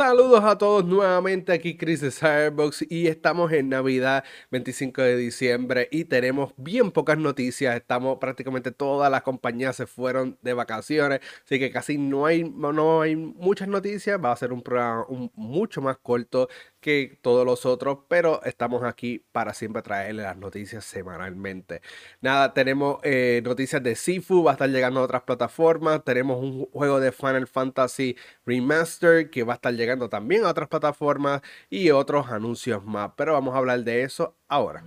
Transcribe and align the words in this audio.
Saludos 0.00 0.42
a 0.44 0.56
todos 0.56 0.86
nuevamente 0.86 1.52
aquí 1.52 1.76
Chris 1.76 2.00
de 2.00 2.10
Cyberbox 2.10 2.86
y 2.88 3.08
estamos 3.08 3.52
en 3.52 3.68
Navidad 3.68 4.24
25 4.50 5.02
de 5.02 5.14
diciembre 5.18 5.88
y 5.92 6.06
tenemos 6.06 6.54
bien 6.56 6.90
pocas 6.90 7.18
noticias, 7.18 7.76
estamos 7.76 8.16
prácticamente 8.16 8.72
todas 8.72 9.10
las 9.10 9.20
compañías 9.20 9.76
se 9.76 9.86
fueron 9.86 10.38
de 10.40 10.54
vacaciones, 10.54 11.20
así 11.44 11.58
que 11.58 11.70
casi 11.70 11.98
no 11.98 12.24
hay, 12.24 12.44
no 12.44 13.02
hay 13.02 13.14
muchas 13.14 13.68
noticias, 13.68 14.18
va 14.18 14.32
a 14.32 14.36
ser 14.36 14.54
un 14.54 14.62
programa 14.62 15.04
mucho 15.34 15.82
más 15.82 15.98
corto 15.98 16.48
que 16.80 17.18
todos 17.22 17.44
los 17.46 17.66
otros, 17.66 17.98
pero 18.08 18.42
estamos 18.44 18.82
aquí 18.82 19.24
para 19.32 19.54
siempre 19.54 19.82
traerles 19.82 20.24
las 20.24 20.36
noticias 20.36 20.84
semanalmente. 20.84 21.82
Nada, 22.20 22.54
tenemos 22.54 22.98
eh, 23.02 23.42
noticias 23.44 23.82
de 23.82 23.94
Sifu, 23.94 24.42
va 24.44 24.52
a 24.52 24.54
estar 24.54 24.70
llegando 24.70 25.00
a 25.00 25.04
otras 25.04 25.22
plataformas, 25.22 26.04
tenemos 26.04 26.40
un 26.42 26.66
juego 26.66 27.00
de 27.00 27.12
Final 27.12 27.46
Fantasy 27.46 28.16
Remaster 28.46 29.30
que 29.30 29.44
va 29.44 29.54
a 29.54 29.56
estar 29.56 29.74
llegando 29.74 30.08
también 30.08 30.44
a 30.44 30.50
otras 30.50 30.68
plataformas 30.68 31.42
y 31.68 31.90
otros 31.90 32.28
anuncios 32.28 32.84
más, 32.84 33.12
pero 33.16 33.34
vamos 33.34 33.54
a 33.54 33.58
hablar 33.58 33.84
de 33.84 34.02
eso 34.02 34.36
ahora. 34.48 34.84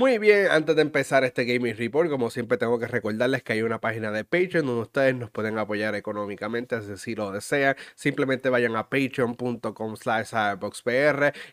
Muy 0.00 0.16
bien, 0.16 0.46
antes 0.50 0.76
de 0.76 0.80
empezar 0.80 1.24
este 1.24 1.44
Gaming 1.44 1.76
Report, 1.76 2.08
como 2.08 2.30
siempre 2.30 2.56
tengo 2.56 2.78
que 2.78 2.86
recordarles 2.86 3.42
que 3.42 3.52
hay 3.52 3.60
una 3.60 3.82
página 3.82 4.10
de 4.10 4.24
Patreon 4.24 4.64
donde 4.64 4.80
ustedes 4.80 5.14
nos 5.14 5.30
pueden 5.30 5.58
apoyar 5.58 5.94
económicamente, 5.94 6.96
si 6.96 7.14
lo 7.14 7.30
desean. 7.30 7.76
Simplemente 7.96 8.48
vayan 8.48 8.76
a 8.76 8.88
patreon.com 8.88 9.96
slash 9.96 10.30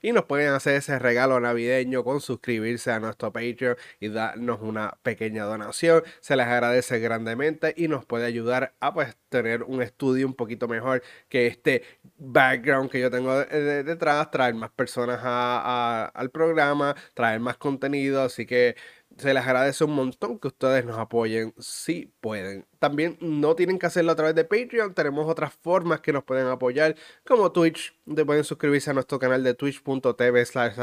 y 0.02 0.14
nos 0.14 0.24
pueden 0.24 0.54
hacer 0.54 0.76
ese 0.76 0.98
regalo 0.98 1.42
navideño 1.42 2.06
con 2.06 2.22
suscribirse 2.22 2.90
a 2.90 3.02
nuestro 3.02 3.34
Patreon 3.34 3.76
y 4.00 4.08
darnos 4.08 4.62
una 4.62 4.98
pequeña 5.04 5.44
donación. 5.44 6.04
Se 6.22 6.38
les 6.38 6.48
agradece 6.48 7.00
grandemente 7.00 7.74
y 7.76 7.90
nos 7.90 8.06
puede 8.06 8.28
ayudar 8.28 8.76
a 8.80 8.94
pues 8.94 9.18
tener 9.30 9.64
un 9.64 9.82
estudio 9.82 10.28
un 10.28 10.34
poquito 10.34 10.68
mejor 10.68 11.04
que 11.30 11.48
este 11.48 11.84
background 12.18 12.90
que 12.90 13.00
yo 13.00 13.12
tengo 13.12 13.38
detrás, 13.40 14.32
traer 14.32 14.54
más 14.56 14.72
personas 14.72 15.20
al 15.24 16.32
programa, 16.32 16.96
traer 17.14 17.40
más 17.40 17.58
contenido. 17.58 18.22
Así 18.22 18.46
que 18.46 18.76
se 19.18 19.34
les 19.34 19.44
agradece 19.44 19.84
un 19.84 19.96
montón 19.96 20.38
que 20.38 20.48
ustedes 20.48 20.86
nos 20.86 21.00
apoyen. 21.00 21.54
Si 21.58 22.14
pueden. 22.22 22.68
También 22.80 23.18
no 23.20 23.56
tienen 23.56 23.80
que 23.80 23.88
hacerlo 23.88 24.12
a 24.12 24.16
través 24.16 24.36
de 24.36 24.46
Patreon, 24.46 24.94
tenemos 24.94 25.28
otras 25.28 25.54
formas 25.54 26.02
que 26.02 26.14
nos 26.14 26.24
pueden 26.24 26.46
apoyar, 26.48 26.96
como 27.26 27.52
Twitch, 27.52 27.97
pueden 28.26 28.44
suscribirse 28.44 28.90
a 28.90 28.94
nuestro 28.94 29.20
canal 29.20 29.44
de 29.44 29.54
twitch.tv 29.54 30.46
slash 30.46 30.74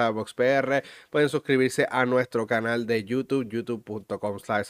pueden 1.10 1.28
suscribirse 1.28 1.86
a 1.90 2.04
nuestro 2.04 2.46
canal 2.46 2.86
de 2.86 3.04
YouTube, 3.04 3.48
youtube.com 3.48 4.38
slash 4.38 4.68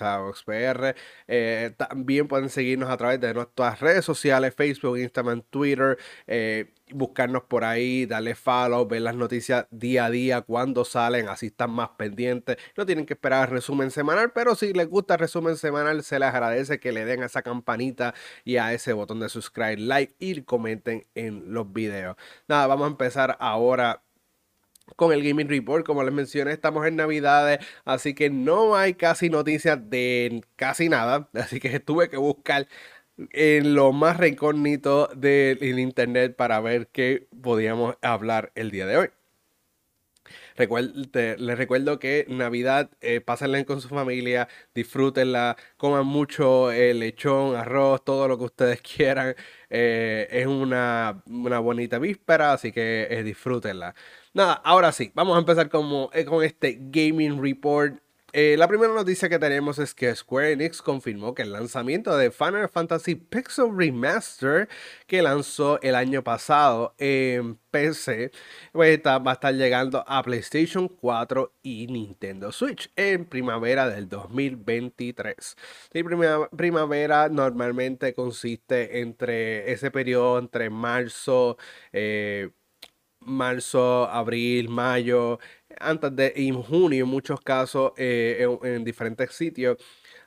eh, 1.27 1.75
también 1.77 2.29
pueden 2.29 2.49
seguirnos 2.49 2.91
a 2.91 2.97
través 2.97 3.21
de 3.21 3.35
nuestras 3.35 3.81
redes 3.81 4.05
sociales, 4.05 4.55
Facebook, 4.55 4.99
Instagram, 4.99 5.43
Twitter, 5.51 5.99
eh, 6.27 6.73
buscarnos 6.91 7.45
por 7.45 7.65
ahí, 7.65 8.07
darle 8.07 8.35
follow, 8.35 8.87
ver 8.87 9.03
las 9.03 9.17
noticias 9.17 9.67
día 9.71 10.07
a 10.07 10.11
día, 10.11 10.43
cuando 10.43 10.85
salen, 10.85 11.29
así 11.29 11.47
están 11.47 11.71
más 11.71 11.91
pendientes. 11.91 12.57
No 12.77 12.87
tienen 12.87 13.07
que 13.07 13.15
esperar 13.15 13.51
resumen 13.51 13.91
semanal, 13.91 14.33
pero 14.33 14.55
si 14.55 14.73
les 14.73 14.89
gusta 14.89 15.15
el 15.15 15.21
resumen 15.21 15.57
semanal, 15.57 16.03
se 16.03 16.19
les 16.19 16.29
agradece 16.29 16.79
que 16.79 16.93
le 16.93 17.05
den 17.05 17.23
a 17.23 17.27
esa 17.27 17.43
campanita 17.43 18.15
y 18.45 18.57
a 18.57 18.73
ese 18.73 18.93
botón 18.93 19.21
de 19.21 19.29
subscribe, 19.29 19.79
like 19.79 20.15
y 20.19 20.43
comenten 20.43 21.07
en 21.15 21.53
los 21.53 21.73
videos. 21.73 22.17
Nada, 22.49 22.67
vamos 22.67 22.85
a 22.87 22.91
empezar 22.91 23.37
ahora 23.41 24.03
con 24.97 25.13
el 25.13 25.23
Gaming 25.23 25.49
Report. 25.49 25.85
Como 25.87 26.03
les 26.05 26.13
mencioné, 26.13 26.53
estamos 26.53 26.87
en 26.87 26.97
Navidades, 26.97 27.59
así 27.85 28.15
que 28.15 28.31
no 28.31 28.77
hay 28.77 28.95
casi 28.95 29.31
noticias 29.31 29.79
de 29.91 30.43
casi 30.57 30.89
nada. 30.89 31.29
Así 31.35 31.61
que 31.61 31.81
tuve 31.81 32.09
que 32.11 32.17
buscar 32.19 32.69
en 33.33 33.75
lo 33.75 33.93
más 33.93 34.17
recógnito 34.19 35.09
del 35.17 35.79
internet 35.79 36.37
para 36.37 36.61
ver 36.61 36.89
qué 36.89 37.29
podíamos 37.43 37.97
hablar 38.03 38.53
el 38.57 38.71
día 38.71 38.87
de 38.87 38.97
hoy. 38.99 39.24
Les 40.57 41.59
recuerdo 41.59 41.99
que 41.99 42.27
Navidad, 42.29 42.91
eh, 43.01 43.21
pásenla 43.21 43.65
con 43.65 43.81
su 43.81 43.89
familia, 43.89 44.49
disfrútenla, 44.75 45.57
coman 45.77 46.07
mucho 46.07 46.71
eh, 46.73 46.95
lechón, 46.95 47.57
arroz, 47.57 48.05
todo 48.05 48.29
lo 48.29 48.39
que 48.39 48.45
ustedes 48.45 48.81
quieran. 48.97 49.35
Eh, 49.71 50.29
es 50.31 50.47
una, 50.47 51.23
bonita 51.27 51.99
víspera, 51.99 52.53
así 52.53 52.73
que 52.73 53.09
eh, 53.11 53.23
disfrútenla. 53.23 53.95
Nada, 54.33 54.55
ahora 54.55 54.93
sí, 54.93 55.11
vamos 55.15 55.37
a 55.37 55.41
empezar 55.41 55.69
como, 55.69 56.11
con 56.27 56.45
este 56.45 56.79
Gaming 56.81 57.43
Report 57.43 58.04
eh, 58.37 58.57
la 58.59 58.67
primera 58.67 58.93
noticia 58.93 59.29
que 59.29 59.39
tenemos 59.39 59.79
es 59.79 59.95
que 59.95 60.13
Square 60.13 60.53
Enix 60.53 60.83
confirmó 60.83 61.35
que 61.35 61.43
el 61.43 61.53
lanzamiento 61.53 62.17
de 62.17 62.33
Final 62.33 62.69
Fantasy 62.69 63.15
Pixel 63.15 63.71
Remaster 63.73 64.69
que 65.07 65.23
lanzó 65.23 65.81
el 65.83 65.95
año 65.95 66.25
pasado 66.25 66.97
en 66.99 67.57
PC 67.71 68.33
pues 68.73 69.01
va 69.05 69.23
a 69.25 69.35
estar 69.35 69.55
llegando 69.55 70.05
a 70.09 70.21
PlayStation 70.25 70.89
4 70.89 71.53
y 71.63 71.87
Nintendo 71.87 72.51
Switch 72.51 72.91
en 72.97 73.25
primavera 73.25 73.89
del 73.89 74.09
2023. 74.09 75.57
Y 75.93 76.03
primavera 76.03 77.29
normalmente 77.29 78.15
consiste 78.15 78.99
entre 78.99 79.71
ese 79.73 79.93
periodo 79.93 80.41
entre 80.41 80.71
marzo, 80.71 81.57
eh, 81.93 82.51
marzo, 83.27 84.09
abril, 84.09 84.69
mayo, 84.69 85.39
antes 85.79 86.15
de 86.17 86.33
en 86.37 86.63
junio 86.63 87.05
en 87.05 87.11
muchos 87.11 87.41
casos 87.41 87.93
eh, 87.97 88.47
en, 88.63 88.85
diferentes 88.85 89.33
sitios. 89.33 89.79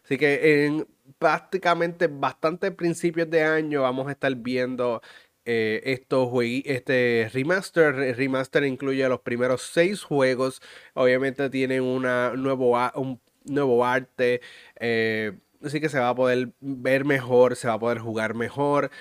Así 0.04 0.18
que 0.18 0.66
en 0.66 0.88
prácticamente 1.20 2.08
bastante 2.08 2.72
principios 2.72 3.30
de 3.30 3.44
año 3.44 3.82
vamos 3.84 4.08
a 4.08 4.12
estar 4.12 4.34
viendo 4.36 5.02
eh, 5.46 5.82
estos 5.86 6.30
este 6.66 7.30
remaster. 7.34 8.16
remaster 8.18 8.64
incluye 8.66 9.08
los 9.10 9.22
primeros 9.22 9.62
seis 9.64 10.04
juegos. 10.04 10.62
Obviamente 10.94 11.50
tienen 11.50 11.84
una 11.84 12.32
nuevo, 12.36 12.78
un 12.96 13.22
nuevo 13.46 13.86
arte. 13.86 14.42
Eh, 14.80 15.34
así 15.64 15.80
que 15.82 15.90
se 15.90 16.00
va 16.00 16.10
a 16.10 16.16
poder 16.16 16.54
ver 16.60 17.06
mejor, 17.06 17.56
se 17.56 17.68
va 17.68 17.76
a 17.76 17.80
poder 17.80 18.00
jugar 18.00 18.34
mejor. 18.36 18.92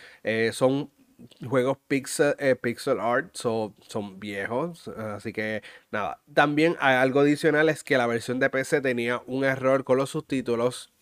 son 0.53 0.91
juegos 1.49 1.79
pixel, 1.89 2.35
eh, 2.39 2.57
pixel 2.57 3.01
art 3.01 3.35
son 3.35 4.21
viejos, 4.21 4.89
así 4.89 5.33
que 5.33 5.63
nada. 5.91 6.23
También 6.33 6.77
hay 6.81 6.97
algo 6.97 7.21
adicional 7.21 7.69
es 7.69 7.85
que 7.85 7.99
la 7.99 8.07
versión 8.07 8.39
de 8.39 8.51
PC 8.51 8.81
tenía 8.81 9.23
un 9.27 9.45
error 9.45 9.85
con 9.85 9.99
los 9.99 10.11
subtítulos. 10.11 10.93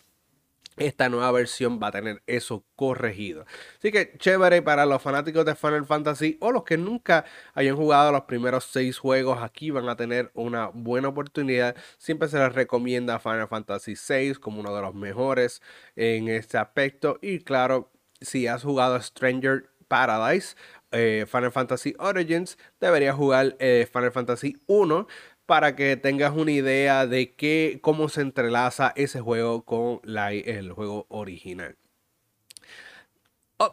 Esta 0.77 1.07
nueva 1.07 1.31
versión 1.31 1.79
va 1.81 1.87
a 1.87 1.91
tener 1.91 2.21
eso 2.27 2.65
corregido. 2.75 3.45
Así 3.77 3.93
que 3.93 4.17
chévere 4.17 4.61
para 4.61 4.85
los 4.85 5.01
fanáticos 5.01 5.45
de 5.45 5.55
Final 5.55 5.85
Fantasy 5.85 6.37
o 6.41 6.51
los 6.51 6.65
que 6.65 6.77
nunca 6.77 7.23
hayan 7.53 7.77
jugado 7.77 8.11
los 8.11 8.23
primeros 8.23 8.65
seis 8.65 8.97
juegos. 8.97 9.41
Aquí 9.41 9.71
van 9.71 9.87
a 9.87 9.95
tener 9.95 10.31
una 10.33 10.67
buena 10.67 11.07
oportunidad. 11.07 11.77
Siempre 11.97 12.27
se 12.27 12.39
les 12.39 12.53
recomienda 12.53 13.19
Final 13.19 13.47
Fantasy 13.47 13.95
VI 13.95 14.35
como 14.35 14.59
uno 14.59 14.75
de 14.75 14.81
los 14.81 14.93
mejores 14.93 15.61
en 15.95 16.27
este 16.27 16.57
aspecto. 16.57 17.19
Y 17.21 17.39
claro, 17.39 17.89
si 18.19 18.47
has 18.47 18.63
jugado 18.63 19.01
Stranger 19.01 19.69
Paradise, 19.87 20.55
eh, 20.91 21.25
Final 21.29 21.51
Fantasy 21.51 21.95
Origins, 21.99 22.57
deberías 22.79 23.15
jugar 23.15 23.55
eh, 23.59 23.87
Final 23.91 24.11
Fantasy 24.11 24.57
1 24.67 25.07
para 25.45 25.75
que 25.75 25.95
tengas 25.97 26.33
una 26.35 26.51
idea 26.51 27.05
de 27.05 27.33
qué, 27.33 27.79
cómo 27.81 28.09
se 28.09 28.21
entrelaza 28.21 28.93
ese 28.95 29.21
juego 29.21 29.63
con 29.63 30.01
el 30.05 30.71
juego 30.71 31.05
original. 31.09 31.77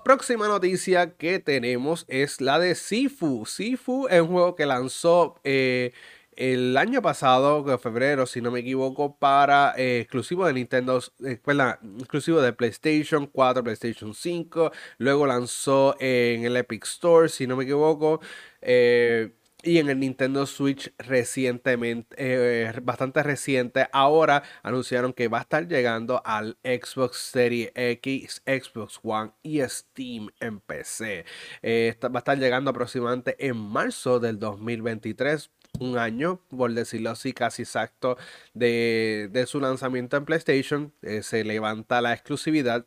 Próxima 0.05 0.47
noticia 0.47 1.17
que 1.17 1.41
tenemos 1.41 2.05
es 2.09 2.41
la 2.41 2.61
de 2.61 2.77
Sifu. 2.77 3.47
Sifu 3.47 4.07
es 4.09 4.21
un 4.21 4.29
juego 4.29 4.55
que 4.55 4.65
lanzó 4.65 5.41
eh, 5.43 5.93
el 6.37 6.77
año 6.77 7.03
pasado, 7.03 7.79
febrero, 7.79 8.27
si 8.27 8.41
no 8.41 8.51
me 8.51 8.61
equivoco, 8.61 9.17
para 9.19 9.75
eh, 9.77 10.01
exclusivo 10.01 10.47
de 10.47 10.55
Nintendo, 10.55 11.01
eh, 11.25 11.41
exclusivo 11.99 12.41
de 12.41 12.53
PlayStation 12.53 13.27
4, 13.27 13.63
PlayStation 13.63 14.15
5. 14.15 14.73
Luego 14.99 15.27
lanzó 15.27 15.95
en 16.01 16.45
el 16.45 16.57
Epic 16.57 16.85
Store, 16.85 17.29
si 17.29 17.47
no 17.47 17.57
me 17.57 17.65
equivoco. 17.65 18.21
Eh, 18.63 19.33
y 19.65 19.79
en 19.79 19.91
el 19.91 20.01
Nintendo 20.01 20.45
Switch 20.47 20.93
recientemente, 20.99 22.73
bastante 22.83 23.23
reciente, 23.23 23.87
ahora 23.93 24.43
anunciaron 24.65 25.13
que 25.13 25.29
va 25.29 25.39
a 25.39 25.43
estar 25.43 25.69
llegando 25.69 26.21
al 26.25 26.59
Xbox 26.65 27.19
Series 27.19 27.71
X, 27.77 28.43
Xbox 28.45 28.99
One 29.05 29.31
y 29.45 29.61
Steam 29.61 30.31
en 30.41 30.59
PC. 30.59 31.25
va 31.63 32.11
a 32.15 32.19
estar 32.19 32.39
llegando 32.39 32.71
aproximadamente 32.71 33.37
en 33.39 33.57
marzo 33.57 34.19
del 34.19 34.41
2023 34.41 35.49
un 35.81 35.99
año, 35.99 36.41
por 36.49 36.73
decirlo 36.73 37.11
así, 37.11 37.33
casi 37.33 37.63
exacto, 37.63 38.17
de, 38.55 39.45
su 39.47 39.61
lanzamiento 39.61 40.17
en 40.17 40.25
PlayStation. 40.25 40.93
Eh, 41.03 41.23
se 41.23 41.45
levanta 41.45 42.01
la 42.01 42.13
exclusividad. 42.13 42.87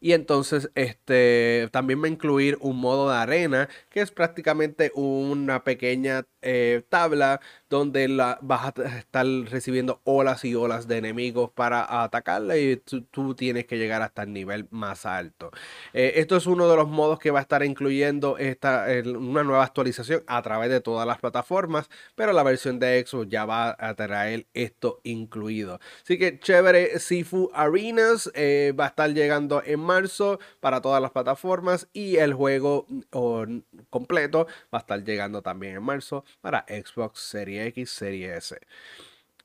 Y 0.00 0.12
entonces 0.12 0.70
este, 0.74 1.68
también 1.72 2.02
va 2.02 2.06
a 2.06 2.10
incluir 2.10 2.58
un 2.60 2.78
modo 2.78 3.10
de 3.10 3.16
arena, 3.16 3.68
que 3.90 4.00
es 4.00 4.10
prácticamente 4.10 4.92
una 4.94 5.64
pequeña 5.64 6.24
eh, 6.40 6.82
tabla 6.88 7.40
donde 7.68 8.08
la, 8.08 8.38
vas 8.42 8.72
a 8.78 8.98
estar 8.98 9.26
recibiendo 9.26 10.00
olas 10.04 10.44
y 10.44 10.54
olas 10.54 10.86
de 10.88 10.98
enemigos 10.98 11.50
para 11.50 12.02
atacarla 12.02 12.56
y 12.56 12.76
tú, 12.76 13.34
tienes 13.34 13.66
que 13.66 13.76
llegar 13.76 14.02
hasta 14.02 14.22
el 14.22 14.32
nivel 14.32 14.68
más 14.70 15.04
alto. 15.04 15.50
Eh, 15.92 16.14
esto 16.16 16.36
es 16.36 16.46
uno 16.46 16.68
de 16.68 16.76
los 16.76 16.88
modos 16.88 17.18
que 17.18 17.30
va 17.30 17.40
a 17.40 17.42
estar 17.42 17.62
incluyendo 17.64 18.38
esta, 18.38 18.86
una 19.04 19.42
nueva 19.44 19.64
actualización 19.64 20.22
a 20.26 20.40
través 20.42 20.70
de 20.70 20.80
todas 20.80 21.06
las 21.06 21.18
plataformas, 21.18 21.90
pero 22.14 22.32
la 22.32 22.42
versión 22.42 22.78
de 22.78 23.04
Xbox 23.06 23.28
ya 23.28 23.44
va 23.44 23.76
a 23.78 23.94
traer 23.94 24.46
esto 24.54 25.00
incluido. 25.02 25.80
Así 26.02 26.18
que 26.18 26.38
chévere, 26.38 26.98
Sifu 26.98 27.50
Arenas 27.52 28.30
eh, 28.34 28.72
va 28.78 28.86
a 28.86 28.88
estar 28.88 29.12
llegando 29.12 29.57
en 29.64 29.80
marzo 29.80 30.38
para 30.60 30.80
todas 30.80 31.00
las 31.02 31.10
plataformas 31.10 31.88
y 31.92 32.16
el 32.16 32.34
juego 32.34 32.86
mm, 32.88 33.58
completo 33.90 34.46
va 34.72 34.78
a 34.78 34.80
estar 34.80 35.02
llegando 35.04 35.42
también 35.42 35.76
en 35.76 35.82
marzo 35.82 36.24
para 36.40 36.64
Xbox 36.68 37.20
Series 37.20 37.68
X, 37.68 37.90
Series 37.90 38.52
S. 38.52 38.60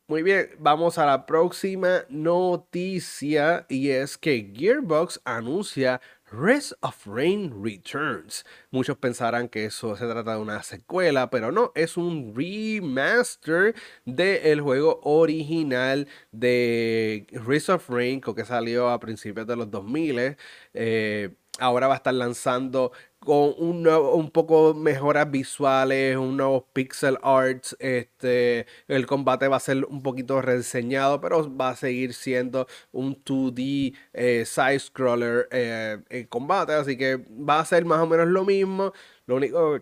Muy 0.07 0.21
bien, 0.21 0.49
vamos 0.59 0.97
a 0.97 1.05
la 1.05 1.25
próxima 1.25 2.03
noticia 2.09 3.65
y 3.69 3.89
es 3.89 4.17
que 4.17 4.51
Gearbox 4.53 5.21
anuncia 5.23 6.01
Rest 6.33 6.73
of 6.81 7.05
Rain 7.05 7.63
Returns. 7.63 8.43
Muchos 8.71 8.97
pensarán 8.97 9.49
que 9.49 9.65
eso 9.65 9.95
se 9.95 10.07
trata 10.07 10.33
de 10.33 10.41
una 10.41 10.63
secuela, 10.63 11.29
pero 11.29 11.51
no, 11.51 11.71
es 11.75 11.95
un 11.95 12.33
remaster 12.35 13.75
del 14.05 14.61
juego 14.61 14.99
original 15.03 16.07
de 16.31 17.27
Rest 17.45 17.69
of 17.69 17.87
Rain, 17.87 18.19
que 18.19 18.45
salió 18.45 18.89
a 18.89 18.99
principios 18.99 19.45
de 19.45 19.55
los 19.55 19.69
2000. 19.69 20.35
Eh, 20.73 21.35
ahora 21.59 21.87
va 21.87 21.93
a 21.93 21.97
estar 21.97 22.13
lanzando 22.15 22.91
con 23.23 23.53
un, 23.57 23.87
un 23.87 24.31
poco 24.31 24.73
mejoras 24.73 25.29
visuales, 25.31 26.17
un 26.17 26.37
nuevo 26.37 26.67
pixel 26.73 27.17
arts. 27.23 27.75
Este, 27.79 28.65
el 28.87 29.05
combate 29.05 29.47
va 29.47 29.57
a 29.57 29.59
ser 29.59 29.85
un 29.85 30.03
poquito 30.03 30.41
rediseñado, 30.41 31.21
pero 31.21 31.55
va 31.55 31.69
a 31.69 31.75
seguir 31.75 32.13
siendo 32.13 32.67
un 32.91 33.15
2D 33.23 33.95
eh, 34.13 34.43
side 34.45 34.79
scroller 34.79 35.47
eh, 35.51 35.99
en 36.09 36.27
combate. 36.27 36.73
Así 36.73 36.97
que 36.97 37.17
va 37.17 37.59
a 37.59 37.65
ser 37.65 37.85
más 37.85 37.99
o 37.99 38.07
menos 38.07 38.27
lo 38.27 38.45
mismo. 38.45 38.93
Lo 39.25 39.35
único 39.35 39.79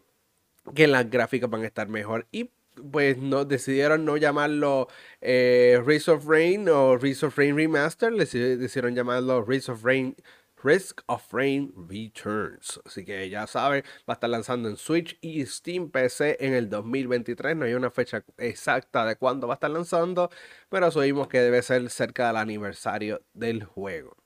que 0.75 0.87
las 0.87 1.09
gráficas 1.09 1.49
van 1.49 1.63
a 1.63 1.67
estar 1.67 1.87
mejor. 1.89 2.27
Y 2.31 2.51
pues 2.91 3.17
no, 3.17 3.45
decidieron 3.45 4.05
no 4.05 4.17
llamarlo 4.17 4.87
eh, 5.19 5.79
of 6.07 6.25
Rain 6.25 6.69
o 6.69 6.97
Race 6.97 7.25
of 7.25 7.37
Rain 7.37 7.55
Remaster, 7.55 8.13
decidieron 8.13 8.95
llamarlo 8.95 9.43
Race 9.43 9.71
of 9.71 9.83
Rain 9.83 10.15
Risk 10.63 11.01
of 11.07 11.33
Rain 11.33 11.73
Returns. 11.89 12.79
Así 12.85 13.05
que 13.05 13.29
ya 13.29 13.47
saben, 13.47 13.83
va 14.07 14.13
a 14.13 14.13
estar 14.13 14.29
lanzando 14.29 14.69
en 14.69 14.77
Switch 14.77 15.17
y 15.21 15.45
Steam 15.45 15.89
PC 15.89 16.37
en 16.39 16.53
el 16.53 16.69
2023. 16.69 17.55
No 17.55 17.65
hay 17.65 17.73
una 17.73 17.91
fecha 17.91 18.23
exacta 18.37 19.05
de 19.05 19.15
cuándo 19.15 19.47
va 19.47 19.53
a 19.53 19.55
estar 19.55 19.71
lanzando, 19.71 20.29
pero 20.69 20.87
asumimos 20.87 21.27
que 21.27 21.39
debe 21.39 21.61
ser 21.61 21.89
cerca 21.89 22.27
del 22.27 22.37
aniversario 22.37 23.21
del 23.33 23.63
juego. 23.63 24.17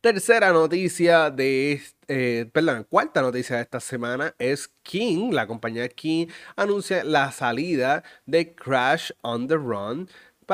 Tercera 0.00 0.52
noticia 0.52 1.30
de 1.30 1.80
eh, 2.08 2.50
perdón, 2.52 2.84
cuarta 2.90 3.22
noticia 3.22 3.56
de 3.56 3.62
esta 3.62 3.78
semana 3.78 4.34
es 4.38 4.68
King, 4.82 5.30
la 5.30 5.46
compañía 5.46 5.88
King 5.88 6.26
anuncia 6.56 7.04
la 7.04 7.30
salida 7.30 8.02
de 8.26 8.52
Crash 8.54 9.12
on 9.22 9.46
the 9.46 9.54
Run 9.54 10.08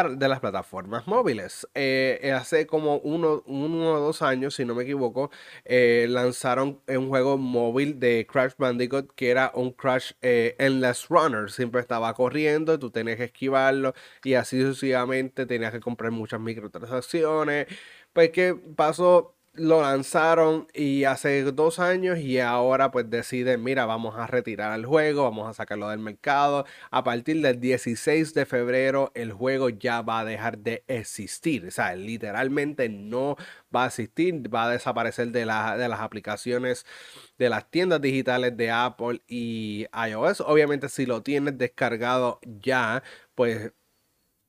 de 0.05 0.29
las 0.29 0.41
plataformas 0.41 1.07
móviles. 1.07 1.67
Eh, 1.75 2.21
eh, 2.23 2.33
hace 2.33 2.67
como 2.67 2.99
uno, 2.99 3.43
o 3.47 4.01
dos 4.01 4.23
años, 4.23 4.55
si 4.55 4.65
no 4.65 4.75
me 4.75 4.83
equivoco, 4.83 5.31
eh, 5.65 6.07
lanzaron 6.09 6.81
un 6.87 7.09
juego 7.09 7.39
móvil 7.39 7.99
de 7.99 8.27
Crash 8.31 8.53
Bandicoot 8.59 9.13
que 9.15 9.31
era 9.31 9.51
un 9.55 9.73
Crash 9.73 10.13
Endless 10.21 11.09
Runner. 11.09 11.51
Siempre 11.51 11.81
estaba 11.81 12.13
corriendo, 12.15 12.79
tú 12.79 12.91
tenías 12.91 13.17
que 13.17 13.25
esquivarlo 13.25 13.95
y 14.23 14.35
así 14.35 14.61
sucesivamente 14.61 15.47
tenías 15.47 15.73
que 15.73 15.81
comprar 15.81 16.11
muchas 16.13 16.41
microtransacciones. 16.41 17.67
Pues, 18.13 18.31
¿qué 18.31 18.55
pasó? 18.77 19.36
Lo 19.57 19.83
lanzaron 19.83 20.69
y 20.75 21.05
hace 21.05 21.43
dos 21.45 21.79
años 21.79 22.19
y 22.19 22.41
ahora 22.41 22.91
pues 22.91 23.09
deciden, 23.11 23.63
mira, 23.63 23.87
vamos 23.87 24.17
a 24.17 24.27
retirar 24.27 24.79
el 24.79 24.87
juego, 24.87 25.25
vamos 25.25 25.49
a 25.49 25.55
sacarlo 25.55 25.89
del 25.89 25.99
mercado. 25.99 26.67
A 26.91 27.05
partir 27.05 27.41
del 27.43 27.61
16 27.61 28.35
de 28.35 28.47
febrero 28.47 29.13
el 29.15 29.33
juego 29.33 29.69
ya 29.69 30.03
va 30.03 30.21
a 30.21 30.25
dejar 30.25 30.59
de 30.59 30.85
existir. 30.89 31.67
O 31.67 31.71
sea, 31.71 31.95
literalmente 31.95 32.89
no 32.89 33.37
va 33.75 33.85
a 33.85 33.87
existir, 33.89 34.55
va 34.55 34.65
a 34.65 34.71
desaparecer 34.71 35.29
de, 35.29 35.41
de 35.41 35.47
las 35.89 36.01
aplicaciones 36.01 36.87
de 37.39 37.49
las 37.49 37.71
tiendas 37.71 38.01
digitales 38.01 38.57
de 38.57 38.71
Apple 38.71 39.23
y 39.27 39.87
iOS. 40.09 40.41
Obviamente 40.41 40.89
si 40.89 41.07
lo 41.07 41.23
tienes 41.23 41.59
descargado 41.59 42.41
ya, 42.43 43.03
pues 43.35 43.73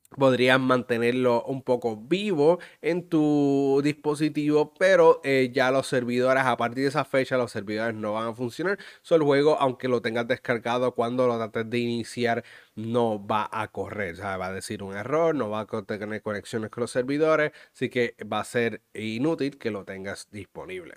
podrías 0.09 0.59
mantenerlo 0.59 1.43
un 1.43 1.61
poco 1.61 1.97
vivo 1.97 2.59
en 2.81 3.07
tu 3.09 3.81
dispositivo, 3.83 4.73
pero 4.77 5.21
eh, 5.23 5.51
ya 5.53 5.71
los 5.71 5.87
servidores, 5.87 6.43
a 6.43 6.57
partir 6.57 6.83
de 6.83 6.89
esa 6.89 7.05
fecha, 7.05 7.37
los 7.37 7.51
servidores 7.51 7.95
no 7.95 8.13
van 8.13 8.29
a 8.29 8.33
funcionar. 8.33 8.77
Solo 9.01 9.23
el 9.23 9.27
juego, 9.27 9.57
aunque 9.59 9.87
lo 9.87 10.01
tengas 10.01 10.27
descargado, 10.27 10.93
cuando 10.95 11.27
lo 11.27 11.37
trates 11.37 11.69
de 11.69 11.79
iniciar, 11.79 12.43
no 12.75 13.25
va 13.25 13.49
a 13.51 13.67
correr. 13.69 14.15
O 14.19 14.23
va 14.23 14.47
a 14.47 14.53
decir 14.53 14.83
un 14.83 14.95
error, 14.95 15.35
no 15.35 15.49
va 15.49 15.61
a 15.61 15.83
tener 15.83 16.21
conexiones 16.21 16.69
con 16.69 16.81
los 16.81 16.91
servidores, 16.91 17.51
así 17.73 17.89
que 17.89 18.15
va 18.31 18.39
a 18.39 18.43
ser 18.43 18.81
inútil 18.93 19.57
que 19.57 19.71
lo 19.71 19.85
tengas 19.85 20.29
disponible. 20.31 20.95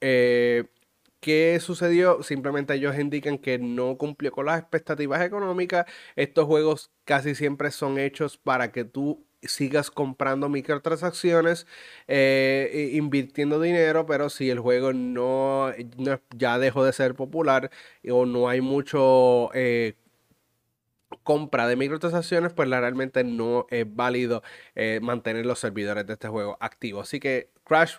Eh, 0.00 0.64
¿Qué 1.24 1.58
sucedió? 1.58 2.22
Simplemente 2.22 2.74
ellos 2.74 2.98
indican 2.98 3.38
que 3.38 3.58
no 3.58 3.96
cumplió 3.96 4.30
con 4.30 4.44
las 4.44 4.60
expectativas 4.60 5.22
económicas. 5.22 5.86
Estos 6.16 6.44
juegos 6.44 6.90
casi 7.04 7.34
siempre 7.34 7.70
son 7.70 7.98
hechos 7.98 8.36
para 8.36 8.72
que 8.72 8.84
tú 8.84 9.24
sigas 9.40 9.90
comprando 9.90 10.50
microtransacciones, 10.50 11.66
eh, 12.08 12.90
invirtiendo 12.92 13.58
dinero, 13.58 14.04
pero 14.04 14.28
si 14.28 14.50
el 14.50 14.60
juego 14.60 14.92
no, 14.92 15.72
ya 16.36 16.58
dejó 16.58 16.84
de 16.84 16.92
ser 16.92 17.14
popular 17.14 17.70
o 18.10 18.26
no 18.26 18.50
hay 18.50 18.60
mucho 18.60 19.48
eh, 19.54 19.94
compra 21.22 21.66
de 21.66 21.76
microtransacciones, 21.76 22.52
pues 22.52 22.68
realmente 22.68 23.24
no 23.24 23.66
es 23.70 23.86
válido 23.88 24.42
eh, 24.74 25.00
mantener 25.02 25.46
los 25.46 25.58
servidores 25.58 26.06
de 26.06 26.12
este 26.12 26.28
juego 26.28 26.58
activos. 26.60 27.08
Así 27.08 27.18
que 27.18 27.48
Crash 27.64 27.96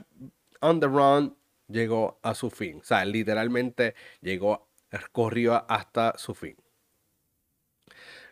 on 0.61 0.79
the 0.79 0.85
Run 0.85 1.35
llegó 1.67 2.19
a 2.23 2.35
su 2.35 2.49
fin. 2.49 2.79
O 2.81 2.83
sea, 2.83 3.05
literalmente 3.05 3.95
llegó, 4.21 4.69
corrió 5.11 5.65
hasta 5.69 6.17
su 6.17 6.35
fin. 6.35 6.55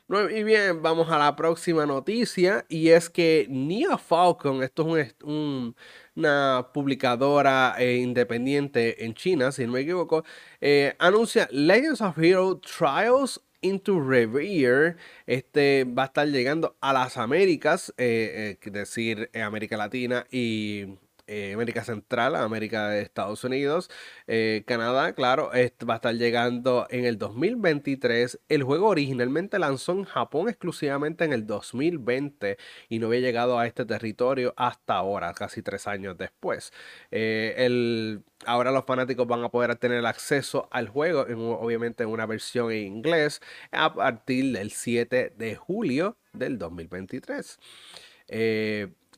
Y 0.10 0.44
bien, 0.44 0.82
vamos 0.82 1.10
a 1.10 1.18
la 1.18 1.36
próxima 1.36 1.86
noticia 1.86 2.66
y 2.70 2.90
es 2.90 3.10
que 3.10 3.48
Nia 3.50 3.98
Falcon, 3.98 4.62
esto 4.62 4.98
es 4.98 5.16
una 5.24 6.68
publicadora 6.74 7.76
eh, 7.80 7.96
independiente 7.96 9.06
en 9.06 9.16
China, 9.16 9.52
si 9.52 9.66
no 9.66 9.72
me 9.72 9.80
equivoco, 9.80 10.24
eh, 10.62 10.94
anuncia 11.00 11.48
Legends 11.52 12.02
of 12.02 12.18
Hero 12.20 12.60
Trials 12.60 13.42
into 13.62 14.00
Revere. 14.00 14.98
Este 15.26 15.86
va 15.86 16.04
a 16.04 16.06
estar 16.08 16.28
llegando 16.28 16.76
a 16.82 16.94
las 16.94 17.18
Américas, 17.18 17.94
eh, 17.98 18.58
es 18.62 18.74
decir, 18.74 19.32
América 19.34 19.78
Latina 19.78 20.28
y 20.30 21.00
eh, 21.28 21.54
América 21.54 21.84
Central, 21.84 22.36
América 22.36 22.90
de 22.90 23.02
Estados 23.02 23.44
Unidos, 23.44 23.90
eh, 24.28 24.64
Canadá, 24.68 25.14
claro, 25.14 25.50
va 25.50 25.94
a 25.94 25.96
estar 25.96 26.16
llegando 26.16 26.88
en 26.90 27.06
el 27.06 27.18
2023. 27.18 28.40
El 28.50 28.64
juego 28.64 28.88
originalmente 28.88 29.60
lanzó 29.60 29.94
en 29.94 30.04
Japón 30.04 30.50
exclusivamente 30.50 31.24
en 31.24 31.34
el 31.34 31.48
2020 31.48 32.58
y 32.90 33.00
no 33.00 33.08
había 33.08 33.22
llegado 33.22 33.58
a 33.58 33.68
este 33.68 33.86
territorio 33.86 34.54
hasta 34.58 34.96
ahora, 34.96 35.34
casi 35.34 35.62
tres 35.62 35.88
años 35.88 36.18
después. 36.18 36.74
Eh, 37.12 37.54
el, 37.58 38.24
ahora 38.46 38.72
los 38.72 38.86
fanáticos 38.86 39.28
van 39.28 39.44
a 39.44 39.50
poder 39.50 39.76
tener 39.78 40.06
acceso 40.06 40.68
al 40.72 40.90
juego, 40.90 41.22
obviamente 41.60 42.04
en 42.04 42.10
una 42.10 42.26
versión 42.26 42.72
en 42.72 42.86
inglés, 42.88 43.42
a 43.72 43.94
partir 43.94 44.54
del 44.58 44.72
7 44.72 45.34
de 45.38 45.56
julio 45.56 46.18
del 46.34 46.58
2023. 46.58 47.60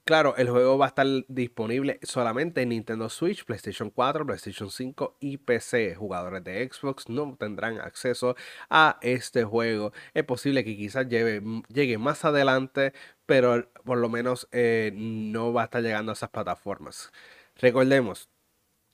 Claro, 0.05 0.35
el 0.37 0.47
juego 0.51 0.77
va 0.77 0.85
a 0.85 0.89
estar 0.89 1.07
disponible 1.27 1.99
solamente 2.03 2.61
en 2.61 2.69
Nintendo 2.69 3.09
Switch, 3.09 3.43
PlayStation 3.43 3.89
4, 3.89 4.23
PlayStation 4.23 4.69
5 4.69 5.17
y 5.19 5.37
PC. 5.37 5.95
Jugadores 5.95 6.43
de 6.43 6.69
Xbox 6.71 7.09
no 7.09 7.35
tendrán 7.39 7.79
acceso 7.79 8.35
a 8.69 8.99
este 9.01 9.43
juego. 9.45 9.93
Es 10.13 10.23
posible 10.23 10.63
que 10.63 10.77
quizás 10.77 11.07
llegue 11.09 11.97
más 11.97 12.23
adelante, 12.23 12.93
pero 13.25 13.67
por 13.83 13.97
lo 13.97 14.07
menos 14.07 14.47
eh, 14.51 14.91
no 14.93 15.53
va 15.53 15.63
a 15.63 15.65
estar 15.65 15.81
llegando 15.81 16.11
a 16.11 16.13
esas 16.13 16.29
plataformas. 16.29 17.11
Recordemos, 17.55 18.29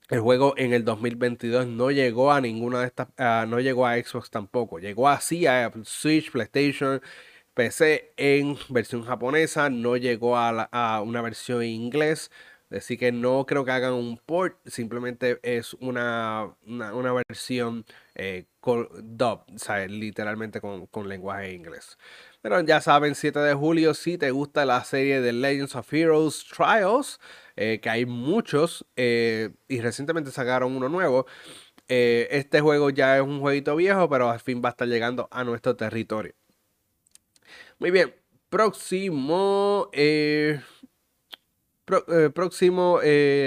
el 0.10 0.22
juego 0.22 0.54
en 0.58 0.74
el 0.74 0.86
2022 0.86 1.68
no 1.68 1.92
llegó 1.92 2.32
a 2.32 2.42
ninguna 2.42 2.82
de 2.82 2.88
estas, 2.88 3.08
no 3.50 3.60
llegó 3.60 3.88
a 3.88 3.96
Xbox 4.02 4.30
tampoco. 4.30 4.80
Llegó 4.80 5.10
así 5.10 5.46
a 5.48 5.72
Switch, 5.84 6.32
PlayStation, 6.32 7.02
PC 7.54 8.14
en 8.18 8.58
versión 8.70 9.04
japonesa, 9.04 9.70
no 9.70 9.98
llegó 9.98 10.38
a, 10.38 11.02
una 11.02 11.22
versión 11.22 11.64
en 11.64 11.70
inglés, 11.70 12.32
Así 12.72 12.98
que 12.98 13.12
no 13.12 13.46
creo 13.46 13.66
que 13.66 13.72
hagan 13.72 13.92
un 13.94 14.18
port, 14.18 14.58
simplemente 14.66 15.40
es 15.44 15.74
una, 15.74 16.56
una, 16.66 17.12
versión 17.12 17.86
eh, 18.16 18.46
dub, 19.04 19.44
o 19.54 19.58
sea, 19.58 19.86
literalmente 19.88 20.62
con, 20.62 20.88
con 20.88 21.10
lenguaje 21.10 21.52
inglés. 21.52 21.98
Pero 22.42 22.62
ya 22.62 22.80
saben, 22.80 23.16
7 23.16 23.40
de 23.40 23.54
julio, 23.54 23.94
si 23.94 24.18
te 24.18 24.32
gusta 24.32 24.66
la 24.66 24.84
serie 24.86 25.20
de 25.20 25.34
Legends 25.34 25.76
of 25.76 25.92
Heroes 25.94 26.46
Trials, 26.46 27.20
eh, 27.58 27.80
que 27.82 27.90
hay 27.90 28.06
muchos, 28.06 28.86
eh, 28.96 29.50
y 29.68 29.82
recientemente 29.82 30.32
sacaron 30.32 30.74
uno 30.76 30.88
nuevo. 30.88 31.26
Este 31.88 32.62
juego 32.62 32.90
ya 32.90 33.18
es 33.18 33.22
un 33.22 33.42
jueguito 33.42 33.76
viejo, 33.76 34.08
pero 34.10 34.30
al 34.30 34.40
fin 34.40 34.62
va 34.64 34.70
a 34.70 34.72
estar 34.72 34.88
llegando 34.88 35.28
a 35.30 35.44
nuestro 35.44 35.76
territorio. 35.76 36.34
Muy 37.82 37.90
bien, 37.90 38.14
próximo, 38.48 39.90
próximo 42.36 43.00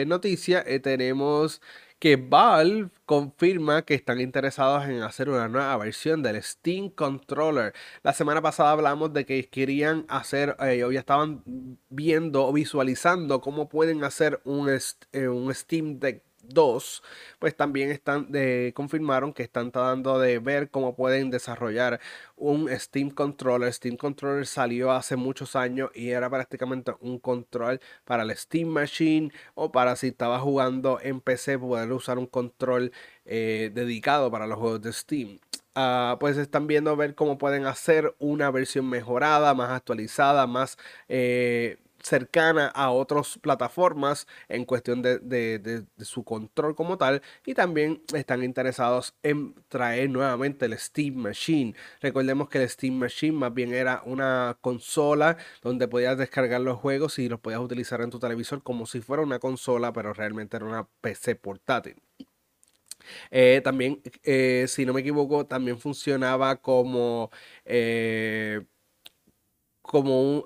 noticia, 0.07 0.64
tenemos 0.83 1.61
que 2.00 2.17
Valve 2.17 2.91
confirma 3.07 3.83
que 3.83 3.95
están 3.95 4.21
interesados 4.21 4.87
en 4.87 5.03
hacer 5.03 5.31
una 5.31 5.47
nueva 5.49 5.76
versión 5.76 6.23
del 6.23 6.43
Steam 6.43 6.91
Controller. 6.91 7.73
La 8.03 8.12
semana 8.12 8.43
pasada 8.43 8.73
hablamos 8.73 9.12
de 9.12 9.25
que 9.25 9.49
querían 9.49 10.05
hacer, 10.09 10.57
eh, 10.61 10.83
o 10.85 10.91
ya 10.91 10.99
estaban 10.99 11.45
viendo 11.88 12.45
o 12.45 12.53
visualizando 12.53 13.41
cómo 13.41 13.69
pueden 13.69 14.03
hacer 14.03 14.41
un, 14.45 14.69
eh, 14.69 15.29
un 15.29 15.55
Steam 15.55 16.00
Deck 16.00 16.25
2, 16.48 17.02
pues 17.38 17.56
también 17.56 17.90
están 17.90 18.30
de, 18.30 18.72
confirmaron 18.74 19.32
que 19.32 19.42
están 19.42 19.70
tratando 19.70 20.18
de 20.18 20.38
ver 20.38 20.70
cómo 20.70 20.94
pueden 20.94 21.30
desarrollar 21.30 22.00
un 22.36 22.68
Steam 22.78 23.10
Controller. 23.10 23.72
Steam 23.72 23.96
Controller 23.96 24.46
salió 24.46 24.92
hace 24.92 25.16
muchos 25.16 25.56
años 25.56 25.90
y 25.94 26.10
era 26.10 26.28
prácticamente 26.30 26.92
un 27.00 27.18
control 27.18 27.80
para 28.04 28.22
el 28.22 28.36
Steam 28.36 28.68
Machine 28.68 29.32
o 29.54 29.72
para 29.72 29.96
si 29.96 30.08
estaba 30.08 30.38
jugando 30.40 30.98
en 31.02 31.20
PC 31.20 31.58
poder 31.58 31.92
usar 31.92 32.18
un 32.18 32.26
control 32.26 32.92
eh, 33.24 33.70
dedicado 33.74 34.30
para 34.30 34.46
los 34.46 34.58
juegos 34.58 34.82
de 34.82 34.92
Steam. 34.92 35.38
Ah, 35.76 36.18
pues 36.20 36.36
están 36.36 36.68
viendo 36.68 36.94
ver 36.96 37.16
cómo 37.16 37.36
pueden 37.36 37.66
hacer 37.66 38.14
una 38.20 38.50
versión 38.52 38.88
mejorada, 38.88 39.54
más 39.54 39.70
actualizada, 39.70 40.46
más 40.46 40.78
eh, 41.08 41.78
cercana 42.04 42.66
a 42.68 42.90
otras 42.90 43.38
plataformas 43.38 44.26
en 44.49 44.64
cuestión 44.64 45.02
de, 45.02 45.84
su 45.99 46.23
control 46.25 46.75
como 46.75 46.99
tal 46.99 47.23
y 47.46 47.54
también 47.54 48.02
están 48.14 48.44
interesados 48.44 49.14
en 49.23 49.54
traer 49.68 50.11
nuevamente 50.11 50.66
el 50.66 50.78
Steam 50.78 51.14
Machine. 51.16 51.75
Recordemos 52.00 52.49
que 52.49 52.62
el 52.62 52.68
Steam 52.68 52.94
Machine 52.94 53.32
más 53.32 53.54
bien 53.54 53.73
era 53.75 54.02
una 54.04 54.58
consola 54.61 55.38
donde 55.62 55.88
podías 55.88 56.18
descargar 56.18 56.61
los 56.61 56.78
juegos 56.78 57.18
y 57.18 57.28
los 57.28 57.40
podías 57.40 57.61
utilizar 57.61 58.00
en 58.02 58.11
tu 58.11 58.18
televisor 58.18 58.62
como 58.62 58.87
si 58.87 59.00
fuera 59.00 59.23
una 59.23 59.38
consola 59.38 59.92
pero 59.92 60.12
realmente 60.12 60.56
era 60.56 60.66
una 60.66 60.87
PC 61.00 61.37
portátil. 61.37 61.96
Eh, 63.30 63.61
también, 63.62 64.00
eh, 64.23 64.66
si 64.68 64.87
no 64.87 64.92
me 64.92 65.00
equivoco, 65.00 65.46
también 65.46 65.78
funcionaba 65.78 66.56
como, 66.56 67.30
eh, 67.64 68.62
como 69.82 70.23
un, 70.23 70.44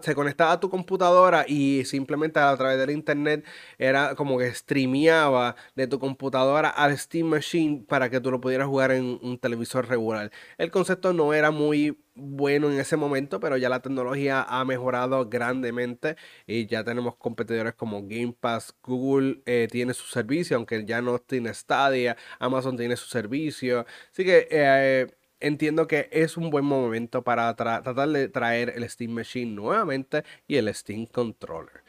se 0.00 0.14
conectaba 0.14 0.52
a 0.52 0.60
tu 0.60 0.70
computadora 0.70 1.44
y 1.46 1.84
simplemente 1.84 2.38
a 2.38 2.56
través 2.56 2.78
del 2.78 2.90
internet 2.90 3.44
era 3.78 4.14
como 4.14 4.38
que 4.38 4.52
streameaba 4.54 5.56
de 5.74 5.86
tu 5.86 5.98
computadora 5.98 6.68
al 6.68 6.96
Steam 6.96 7.26
Machine 7.26 7.84
para 7.88 8.10
que 8.10 8.20
tú 8.20 8.30
lo 8.30 8.40
pudieras 8.40 8.68
jugar 8.68 8.92
en 8.92 9.18
un 9.22 9.38
televisor 9.38 9.88
regular. 9.88 10.30
El 10.58 10.70
concepto 10.70 11.12
no 11.12 11.34
era 11.34 11.50
muy 11.50 11.98
bueno 12.14 12.70
en 12.70 12.78
ese 12.78 12.96
momento, 12.96 13.40
pero 13.40 13.56
ya 13.56 13.68
la 13.68 13.80
tecnología 13.82 14.42
ha 14.42 14.64
mejorado 14.64 15.28
grandemente 15.28 16.16
y 16.46 16.66
ya 16.66 16.84
tenemos 16.84 17.16
competidores 17.16 17.74
como 17.74 18.02
Game 18.02 18.34
Pass, 18.38 18.74
Google 18.82 19.42
eh, 19.46 19.68
tiene 19.70 19.94
su 19.94 20.06
servicio, 20.06 20.56
aunque 20.56 20.84
ya 20.84 21.02
no 21.02 21.18
tiene 21.18 21.52
Stadia, 21.54 22.16
Amazon 22.38 22.76
tiene 22.76 22.96
su 22.96 23.06
servicio. 23.06 23.86
Así 24.12 24.24
que... 24.24 24.48
Eh, 24.50 25.06
entiendo 25.40 25.86
que 25.86 26.08
es 26.12 26.36
un 26.36 26.50
buen 26.50 26.64
momento 26.64 27.22
para 27.22 27.54
tratar 27.56 28.08
de 28.08 28.28
traer 28.28 28.72
el 28.76 28.88
Steam 28.88 29.12
Machine 29.12 29.52
nuevamente 29.52 30.24
y 30.46 30.56
el 30.56 30.72
Steam 30.74 31.06
Controller. 31.06 31.82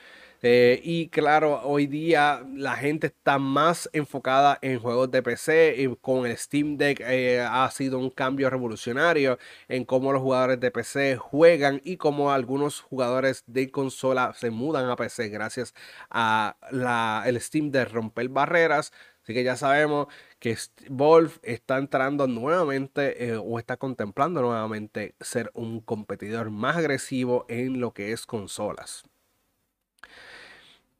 Eh, 0.43 0.81
y 0.83 1.09
claro, 1.09 1.61
hoy 1.63 1.85
día 1.85 2.43
la 2.55 2.75
gente 2.75 3.07
está 3.07 3.37
más 3.37 3.87
enfocada 3.93 4.57
en 4.63 4.79
juegos 4.79 5.11
de 5.11 5.21
PC 5.21 5.75
y 5.77 5.95
con 5.97 6.25
el 6.25 6.35
Steam 6.35 6.77
Deck 6.77 6.99
eh, 7.01 7.41
ha 7.41 7.69
sido 7.69 7.99
un 7.99 8.09
cambio 8.09 8.49
revolucionario 8.49 9.37
en 9.67 9.85
cómo 9.85 10.11
los 10.11 10.21
jugadores 10.21 10.59
de 10.59 10.71
PC 10.71 11.17
juegan 11.17 11.79
y 11.83 11.97
cómo 11.97 12.31
algunos 12.31 12.81
jugadores 12.81 13.43
de 13.45 13.69
consola 13.69 14.33
se 14.35 14.49
mudan 14.49 14.89
a 14.89 14.95
PC 14.95 15.29
gracias 15.29 15.75
a 16.09 16.57
la, 16.71 17.23
el 17.27 17.39
Steam 17.39 17.69
de 17.71 17.85
romper 17.85 18.29
barreras. 18.29 18.91
Así 19.21 19.35
que 19.35 19.43
ya 19.43 19.55
sabemos 19.55 20.07
que 20.41 20.57
Wolf 20.89 21.37
está 21.43 21.77
entrando 21.77 22.27
nuevamente 22.27 23.29
eh, 23.29 23.37
o 23.37 23.59
está 23.59 23.77
contemplando 23.77 24.41
nuevamente 24.41 25.13
ser 25.21 25.51
un 25.53 25.81
competidor 25.81 26.49
más 26.49 26.77
agresivo 26.77 27.45
en 27.47 27.79
lo 27.79 27.93
que 27.93 28.11
es 28.11 28.25
consolas. 28.25 29.03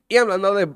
Y 0.07 0.17
hablando 0.17 0.53
de, 0.53 0.67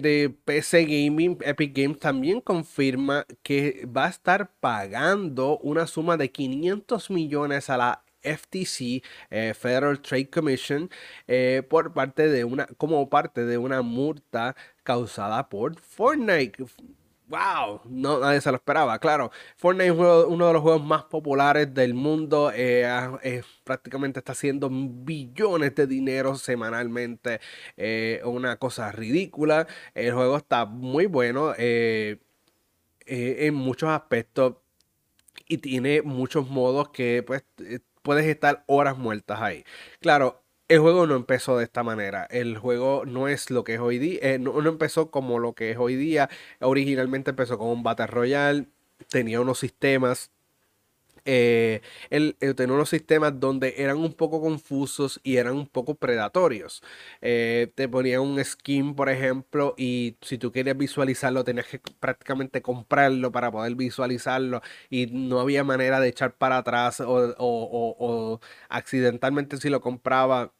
de, 0.00 0.34
PC 0.44 0.84
Gaming, 0.84 1.38
Epic 1.42 1.76
Games 1.76 2.00
también 2.00 2.40
confirma 2.40 3.24
que 3.42 3.86
va 3.86 4.06
a 4.06 4.08
estar 4.08 4.50
pagando 4.60 5.58
una 5.58 5.86
suma 5.86 6.16
de 6.16 6.32
500 6.32 7.10
millones 7.10 7.70
a 7.70 7.76
la 7.76 8.04
FTC, 8.22 9.02
eh, 9.30 9.54
Federal 9.54 10.00
Trade 10.00 10.30
Commission, 10.30 10.90
eh, 11.28 11.62
por 11.68 11.92
parte 11.92 12.28
de 12.28 12.44
una, 12.44 12.66
como 12.78 13.08
parte 13.08 13.44
de 13.44 13.58
una 13.58 13.82
multa 13.82 14.56
causada 14.82 15.48
por 15.48 15.78
Fortnite. 15.78 16.64
¡Wow! 17.28 17.82
No, 17.84 18.20
nadie 18.20 18.40
se 18.40 18.50
lo 18.50 18.56
esperaba, 18.56 18.98
claro. 18.98 19.30
Fortnite 19.56 19.88
es 19.88 19.92
uno 19.92 20.46
de 20.46 20.52
los 20.54 20.62
juegos 20.62 20.82
más 20.82 21.04
populares 21.04 21.74
del 21.74 21.92
mundo. 21.92 22.50
Eh, 22.54 23.42
prácticamente 23.64 24.20
está 24.20 24.32
haciendo 24.32 24.70
billones 24.70 25.74
de 25.74 25.86
dinero 25.86 26.36
semanalmente. 26.36 27.40
Eh, 27.76 28.22
una 28.24 28.56
cosa 28.56 28.92
ridícula. 28.92 29.66
El 29.94 30.14
juego 30.14 30.38
está 30.38 30.64
muy 30.64 31.04
bueno 31.04 31.52
eh, 31.58 32.18
en 33.06 33.54
muchos 33.54 33.90
aspectos. 33.90 34.56
Y 35.46 35.58
tiene 35.58 36.02
muchos 36.02 36.48
modos 36.48 36.90
que 36.90 37.22
pues 37.26 37.44
puedes 38.02 38.26
estar 38.26 38.64
horas 38.66 38.96
muertas 38.96 39.40
ahí. 39.40 39.64
Claro, 40.00 40.42
el 40.68 40.80
juego 40.80 41.06
no 41.06 41.16
empezó 41.16 41.56
de 41.58 41.64
esta 41.64 41.82
manera. 41.82 42.26
El 42.30 42.58
juego 42.58 43.04
no 43.06 43.28
es 43.28 43.50
lo 43.50 43.64
que 43.64 43.74
es 43.74 43.80
hoy 43.80 43.98
día. 43.98 44.18
Eh, 44.22 44.38
no, 44.38 44.58
empezó 44.68 45.10
como 45.10 45.38
lo 45.38 45.54
que 45.54 45.70
es 45.70 45.78
hoy 45.78 45.96
día. 45.96 46.28
Originalmente 46.60 47.30
empezó 47.30 47.58
como 47.58 47.72
un 47.72 47.82
Battle 47.82 48.06
Royale. 48.06 48.66
Tenía 49.10 49.40
unos 49.40 49.58
sistemas. 49.60 50.30
Eh, 51.24 51.82
él, 52.10 52.36
tenía 52.56 52.74
unos 52.74 52.88
sistemas 52.90 53.38
donde 53.38 53.74
eran 53.78 53.98
un 53.98 54.14
poco 54.14 54.40
confusos 54.40 55.20
y 55.22 55.36
eran 55.36 55.54
un 55.56 55.66
poco 55.66 55.94
predatorios. 55.94 56.82
Eh, 57.20 57.72
te 57.74 57.88
ponían 57.88 58.20
un 58.22 58.42
skin, 58.44 58.94
por 58.94 59.08
ejemplo, 59.10 59.74
y 59.76 60.16
si 60.22 60.38
tú 60.38 60.52
querías 60.52 60.76
visualizarlo, 60.76 61.44
tenías 61.44 61.66
que 61.66 61.80
prácticamente 62.00 62.62
comprarlo 62.62 63.32
para 63.32 63.50
poder 63.50 63.74
visualizarlo 63.74 64.62
y 64.90 65.06
no 65.08 65.40
había 65.40 65.64
manera 65.64 66.00
de 66.00 66.08
echar 66.08 66.34
para 66.36 66.58
atrás 66.58 67.00
o, 67.00 67.34
o 67.38 68.40
accidentalmente 68.70 69.58
si 69.58 69.68
lo 69.70 69.80
compraba 69.80 70.54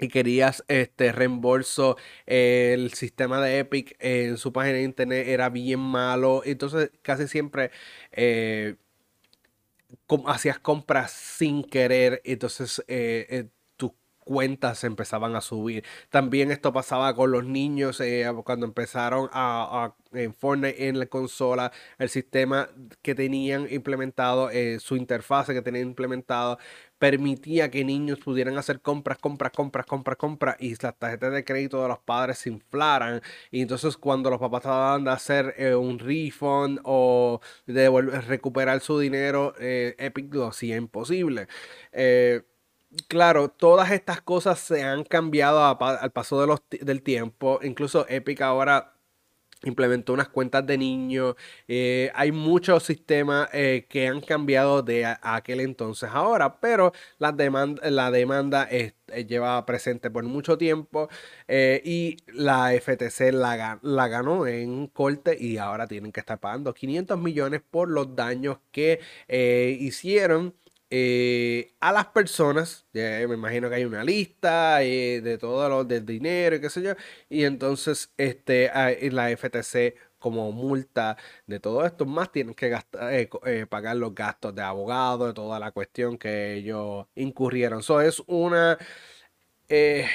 y 0.00 0.08
querías 0.08 0.64
este 0.68 1.12
reembolso, 1.12 1.96
el 2.26 2.92
sistema 2.94 3.40
de 3.40 3.58
Epic 3.60 3.96
en 4.00 4.38
su 4.38 4.52
página 4.52 4.76
de 4.78 4.82
internet 4.84 5.28
era 5.28 5.48
bien 5.50 5.80
malo. 5.80 6.42
Entonces, 6.44 6.90
casi 7.02 7.28
siempre 7.28 7.70
eh, 8.12 8.76
hacías 10.26 10.58
compras 10.58 11.10
sin 11.12 11.64
querer. 11.64 12.20
Entonces, 12.24 12.82
eh, 12.88 13.26
eh, 13.30 13.48
cuentas 14.20 14.84
empezaban 14.84 15.36
a 15.36 15.40
subir. 15.40 15.84
También 16.10 16.50
esto 16.50 16.72
pasaba 16.72 17.14
con 17.14 17.30
los 17.32 17.44
niños 17.44 18.00
cuando 18.44 18.66
empezaron 18.66 19.28
a, 19.32 19.94
en 20.12 20.34
Fortnite 20.34 20.88
en 20.88 20.98
la 20.98 21.06
consola, 21.06 21.72
el 21.98 22.08
sistema 22.08 22.68
que 23.02 23.14
tenían 23.14 23.66
implementado, 23.70 24.50
su 24.78 24.96
interfase 24.96 25.54
que 25.54 25.62
tenían 25.62 25.88
implementado, 25.88 26.58
permitía 27.00 27.70
que 27.70 27.82
niños 27.82 28.18
pudieran 28.18 28.58
hacer 28.58 28.82
compras, 28.82 29.16
compras, 29.18 29.52
compras, 29.52 29.86
compras, 29.86 30.18
compras 30.18 30.56
y 30.60 30.74
las 30.82 30.98
tarjetas 30.98 31.32
de 31.32 31.44
crédito 31.44 31.82
de 31.82 31.88
los 31.88 31.98
padres 31.98 32.38
se 32.38 32.50
inflaran. 32.50 33.22
Y 33.50 33.62
entonces 33.62 33.96
cuando 33.96 34.28
los 34.28 34.38
papás 34.38 34.62
trataban 34.62 35.04
de 35.04 35.10
hacer 35.10 35.54
eh, 35.56 35.74
un 35.74 35.98
refund 35.98 36.78
o 36.84 37.40
de 37.66 37.88
recuperar 38.28 38.80
su 38.80 38.98
dinero, 38.98 39.54
eh, 39.58 39.94
Epic 39.98 40.32
lo 40.34 40.48
hacía 40.48 40.76
imposible. 40.76 41.48
Eh, 41.92 42.42
claro, 43.08 43.48
todas 43.48 43.90
estas 43.90 44.20
cosas 44.20 44.58
se 44.58 44.82
han 44.82 45.04
cambiado 45.04 45.64
al 45.64 46.10
paso 46.12 46.40
de 46.40 46.46
los, 46.46 46.62
del 46.70 47.02
tiempo. 47.02 47.60
Incluso 47.62 48.06
Epic 48.08 48.40
ahora 48.42 48.94
implementó 49.62 50.12
unas 50.12 50.28
cuentas 50.28 50.66
de 50.66 50.78
niños. 50.78 51.36
Eh, 51.68 52.10
hay 52.14 52.32
muchos 52.32 52.82
sistemas 52.84 53.48
eh, 53.52 53.86
que 53.88 54.08
han 54.08 54.20
cambiado 54.20 54.82
de 54.82 55.04
aquel 55.22 55.60
entonces 55.60 56.10
ahora, 56.12 56.60
pero 56.60 56.92
la 57.18 57.32
demanda, 57.32 57.90
la 57.90 58.10
demanda 58.10 58.68
lleva 59.26 59.64
presente 59.66 60.10
por 60.10 60.24
mucho 60.24 60.56
tiempo 60.56 61.08
eh, 61.48 61.82
y 61.84 62.16
la 62.32 62.72
FTC 62.72 63.32
la, 63.32 63.78
ganó 64.08 64.46
en 64.46 64.86
corte 64.88 65.36
y 65.38 65.58
ahora 65.58 65.86
tienen 65.86 66.12
que 66.12 66.20
estar 66.20 66.38
pagando 66.38 66.72
500 66.72 67.18
millones 67.18 67.62
por 67.68 67.88
los 67.88 68.14
daños 68.16 68.58
que 68.70 69.00
hicieron. 69.80 70.54
A 70.90 71.92
las 71.92 72.06
personas, 72.06 72.86
me 72.92 73.22
imagino 73.22 73.68
que 73.68 73.76
hay 73.76 73.84
una 73.84 74.04
lista 74.04 74.78
de 74.78 75.38
todo 75.40 75.68
lo 75.68 75.84
del 75.84 76.04
dinero 76.04 76.56
y 76.56 76.60
qué 76.60 76.70
sé 76.70 76.82
yo, 76.82 76.94
y 77.28 77.44
entonces 77.44 78.12
este, 78.16 78.70
la 79.10 79.30
FTC 79.30 79.94
como 80.20 80.52
multa 80.52 81.16
de 81.46 81.60
todo 81.60 81.84
esto, 81.84 82.06
más 82.06 82.30
tienen 82.30 82.54
que 82.54 82.72
eh, 83.00 83.28
eh, 83.46 83.66
pagar 83.68 83.96
los 83.96 84.14
gastos 84.14 84.54
de 84.54 84.62
abogado, 84.62 85.26
de 85.26 85.34
toda 85.34 85.58
la 85.58 85.72
cuestión 85.72 86.18
que 86.18 86.54
ellos 86.54 87.06
incurrieron. 87.16 87.80
Eso 87.80 88.00
es 88.00 88.22
una, 88.26 88.78
eh, 89.68 90.06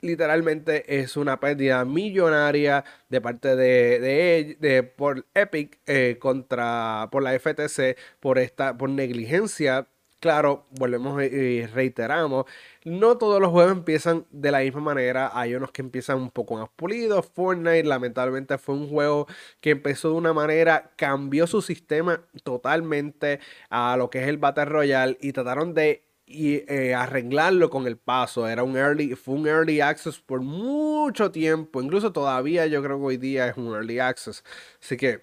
literalmente 0.00 1.00
es 1.00 1.16
una 1.16 1.40
pérdida 1.40 1.84
millonaria 1.84 2.84
de 3.08 3.20
parte 3.20 3.56
de, 3.56 4.56
de, 4.60 4.82
por 4.82 5.26
Epic 5.34 5.80
contra, 6.18 7.08
por 7.12 7.22
la 7.22 7.34
FTC, 7.34 7.96
por 8.20 8.38
esta, 8.38 8.76
por 8.76 8.90
negligencia 8.90 9.88
Claro, 10.22 10.66
volvemos 10.78 11.20
y 11.20 11.66
reiteramos, 11.66 12.44
no 12.84 13.18
todos 13.18 13.40
los 13.40 13.50
juegos 13.50 13.72
empiezan 13.72 14.24
de 14.30 14.52
la 14.52 14.60
misma 14.60 14.80
manera, 14.80 15.32
hay 15.34 15.56
unos 15.56 15.72
que 15.72 15.82
empiezan 15.82 16.18
un 16.18 16.30
poco 16.30 16.54
más 16.54 16.68
pulidos, 16.76 17.26
Fortnite 17.34 17.82
lamentablemente 17.82 18.56
fue 18.56 18.76
un 18.76 18.88
juego 18.88 19.26
que 19.60 19.70
empezó 19.70 20.10
de 20.10 20.14
una 20.14 20.32
manera, 20.32 20.92
cambió 20.94 21.48
su 21.48 21.60
sistema 21.60 22.22
totalmente 22.44 23.40
a 23.68 23.96
lo 23.96 24.10
que 24.10 24.22
es 24.22 24.28
el 24.28 24.38
Battle 24.38 24.66
Royale 24.66 25.18
y 25.20 25.32
trataron 25.32 25.74
de 25.74 26.04
eh, 26.28 26.94
arreglarlo 26.94 27.68
con 27.68 27.88
el 27.88 27.98
paso. 27.98 28.46
Era 28.46 28.62
un 28.62 28.76
early, 28.76 29.16
fue 29.16 29.34
un 29.34 29.48
early 29.48 29.80
access 29.80 30.20
por 30.20 30.40
mucho 30.40 31.32
tiempo. 31.32 31.82
Incluso 31.82 32.12
todavía 32.12 32.66
yo 32.68 32.80
creo 32.82 32.98
que 32.98 33.04
hoy 33.04 33.16
día 33.16 33.48
es 33.48 33.56
un 33.56 33.74
early 33.74 33.98
access. 33.98 34.44
Así 34.80 34.96
que 34.96 35.22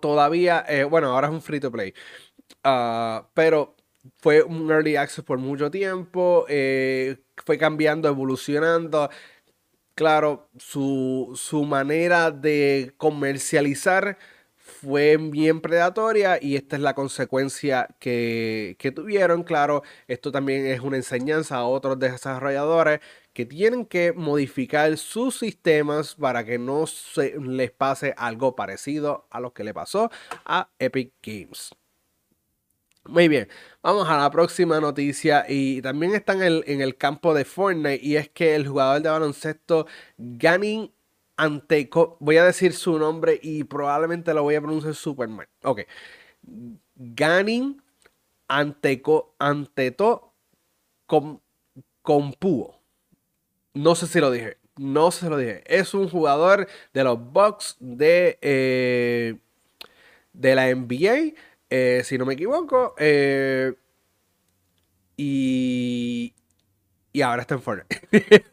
todavía, 0.00 0.64
eh, 0.68 0.84
bueno, 0.84 1.08
ahora 1.08 1.28
es 1.28 1.32
un 1.34 1.42
free 1.42 1.60
to 1.60 1.70
play. 1.70 1.94
Ah, 2.64 3.28
pero 3.34 3.76
fue 4.18 4.42
un 4.42 4.70
early 4.70 4.96
access 4.96 5.24
por 5.24 5.38
mucho 5.38 5.70
tiempo, 5.70 6.46
eh, 6.48 7.18
fue 7.44 7.58
cambiando, 7.58 8.08
evolucionando. 8.08 9.10
Claro, 9.94 10.48
su, 10.58 11.32
su, 11.36 11.64
manera 11.64 12.30
de 12.32 12.94
comercializar 12.96 14.18
fue 14.56 15.16
bien 15.18 15.60
predatoria 15.60 16.38
y 16.42 16.56
esta 16.56 16.76
es 16.76 16.82
la 16.82 16.94
consecuencia 16.94 17.88
que, 18.00 18.76
que, 18.78 18.92
tuvieron. 18.92 19.44
Claro, 19.44 19.82
esto 20.08 20.32
también 20.32 20.66
es 20.66 20.80
una 20.80 20.96
enseñanza 20.96 21.56
a 21.58 21.66
otros 21.66 21.98
desarrolladores 21.98 23.00
que 23.32 23.46
tienen 23.46 23.86
que 23.86 24.12
modificar 24.12 24.96
sus 24.96 25.38
sistemas 25.38 26.14
para 26.16 26.44
que 26.44 26.58
no 26.58 26.86
se 26.86 27.38
les 27.40 27.70
pase 27.72 28.14
algo 28.16 28.56
parecido 28.56 29.26
a 29.30 29.40
lo 29.40 29.52
que 29.52 29.64
le 29.64 29.74
pasó 29.74 30.10
a 30.44 30.70
Epic 30.78 31.12
Games. 31.22 31.74
Muy 33.06 33.28
bien, 33.28 33.48
vamos 33.82 34.08
a 34.08 34.16
la 34.16 34.30
próxima 34.30 34.80
noticia 34.80 35.44
y 35.46 35.82
también 35.82 36.14
está 36.14 36.32
en 36.32 36.42
el, 36.42 36.64
en 36.66 36.80
el 36.80 36.96
campo 36.96 37.34
de 37.34 37.44
Fortnite 37.44 38.00
y 38.02 38.16
es 38.16 38.30
que 38.30 38.54
el 38.54 38.66
jugador 38.66 39.02
de 39.02 39.10
baloncesto 39.10 39.86
Ganin 40.16 40.90
Anteco, 41.36 42.16
voy 42.20 42.38
a 42.38 42.44
decir 42.44 42.72
su 42.72 42.98
nombre 42.98 43.38
y 43.42 43.64
probablemente 43.64 44.32
lo 44.32 44.42
voy 44.42 44.54
a 44.54 44.60
pronunciar 44.62 44.94
super 44.94 45.28
mal. 45.28 45.46
Ok, 45.64 45.82
Ganin 46.96 47.82
Anteco, 48.48 49.34
Anteto 49.38 50.32
Compuo. 52.02 52.80
No 53.74 53.94
sé 53.94 54.06
si 54.06 54.20
lo 54.20 54.30
dije, 54.30 54.58
no 54.76 55.10
sé 55.10 55.20
si 55.20 55.28
lo 55.28 55.36
dije. 55.36 55.62
Es 55.66 55.94
un 55.94 56.08
jugador 56.08 56.68
de 56.92 57.04
los 57.04 57.18
Bucks 57.32 57.76
de, 57.80 58.38
eh, 58.42 59.36
de 60.32 60.54
la 60.54 60.68
NBA 60.68 61.34
eh, 61.76 62.04
si 62.04 62.16
no 62.18 62.24
me 62.24 62.34
equivoco. 62.34 62.94
Eh, 62.98 63.74
y, 65.16 66.32
y 67.12 67.22
ahora 67.22 67.42
está 67.42 67.54
en 67.54 67.62
Fortnite. 67.62 68.44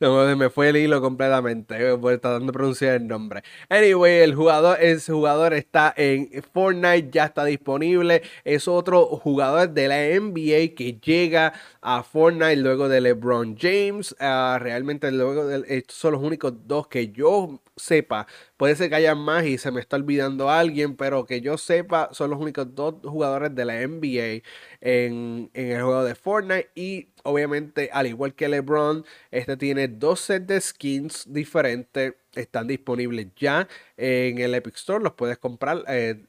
me 0.36 0.50
fue 0.50 0.68
el 0.70 0.76
hilo 0.76 1.00
completamente 1.00 1.96
por 1.96 2.18
tratando 2.18 2.46
de 2.46 2.52
pronunciar 2.52 2.96
el 2.96 3.06
nombre. 3.08 3.42
Anyway, 3.68 4.20
el 4.20 4.34
jugador, 4.34 4.78
ese 4.80 5.12
jugador 5.12 5.54
está 5.54 5.94
en 5.96 6.30
Fortnite, 6.52 7.10
ya 7.10 7.26
está 7.26 7.44
disponible. 7.44 8.22
Es 8.44 8.68
otro 8.68 9.06
jugador 9.06 9.70
de 9.70 9.88
la 9.88 9.96
NBA 10.20 10.74
que 10.74 10.98
llega 11.02 11.52
a 11.80 12.02
Fortnite 12.02 12.56
luego 12.56 12.88
de 12.88 13.00
LeBron 13.00 13.56
James. 13.58 14.14
Ah, 14.20 14.58
realmente 14.60 15.10
luego 15.10 15.46
de, 15.46 15.64
estos 15.68 15.96
son 15.96 16.12
los 16.12 16.22
únicos 16.22 16.52
dos 16.66 16.88
que 16.88 17.08
yo 17.12 17.60
sepa. 17.76 18.26
Puede 18.58 18.74
ser 18.76 18.90
que 18.90 18.96
haya 18.96 19.14
más 19.14 19.46
y 19.46 19.56
se 19.56 19.70
me 19.70 19.80
está 19.80 19.96
olvidando 19.96 20.50
alguien, 20.50 20.96
pero 20.96 21.24
que 21.26 21.40
yo 21.40 21.56
sepa 21.56 22.08
son 22.12 22.30
los 22.30 22.40
únicos 22.40 22.74
dos 22.74 22.96
jugadores 23.04 23.54
de 23.54 23.64
la 23.64 23.80
NBA 23.82 24.42
en, 24.80 25.50
en 25.54 25.70
el 25.70 25.82
juego 25.82 26.04
de 26.04 26.14
Fortnite 26.16 26.70
y 26.74 27.08
obviamente, 27.22 27.88
al 27.92 28.08
igual 28.08 28.34
que 28.34 28.48
LeBron, 28.48 29.04
este 29.30 29.56
tiene 29.56 29.88
dos 29.88 30.20
sets 30.20 30.46
de 30.48 30.60
skins 30.60 31.32
diferentes. 31.32 32.14
Están 32.34 32.66
disponibles 32.66 33.28
ya 33.36 33.68
en 33.96 34.38
el 34.38 34.54
Epic 34.54 34.74
Store. 34.76 35.02
Los 35.02 35.12
puedes 35.14 35.38
comprar. 35.38 35.84
Eh, 35.88 36.26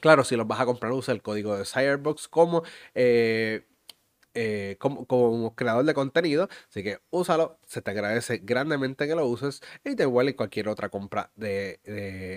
claro, 0.00 0.24
si 0.24 0.36
los 0.36 0.46
vas 0.46 0.60
a 0.60 0.66
comprar, 0.66 0.92
usa 0.92 1.14
el 1.14 1.22
código 1.22 1.56
de 1.56 1.64
Firebox 1.64 2.28
como 2.28 2.62
eh, 2.94 3.64
eh, 4.34 4.76
como, 4.78 5.06
como, 5.06 5.54
creador 5.54 5.84
de 5.84 5.94
contenido. 5.94 6.48
Así 6.68 6.82
que 6.82 7.00
úsalo, 7.10 7.58
se 7.66 7.82
te 7.82 7.90
agradece 7.90 8.38
grandemente 8.42 9.06
que 9.06 9.14
lo 9.14 9.26
uses 9.26 9.60
y 9.84 9.94
te 9.94 10.04
igual 10.04 10.34
cualquier 10.34 10.68
otra 10.68 10.88
compra 10.88 11.30
de, 11.36 11.80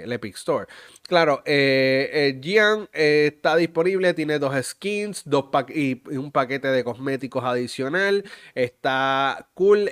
el 0.04 0.12
Epic 0.12 0.36
Store. 0.36 0.68
Claro, 1.04 1.42
eh, 1.46 2.10
eh 2.12 2.40
Gian 2.42 2.90
eh, 2.94 3.32
está 3.36 3.56
disponible, 3.56 4.14
tiene 4.14 4.40
dos 4.40 4.54
skins 4.66 5.24
dos 5.26 5.46
y, 5.70 6.02
un 6.18 6.32
paquete 6.32 6.68
de 6.68 6.84
cosméticos 6.84 7.44
adicional. 7.44 8.26
Está 8.54 9.50
cool, 9.54 9.90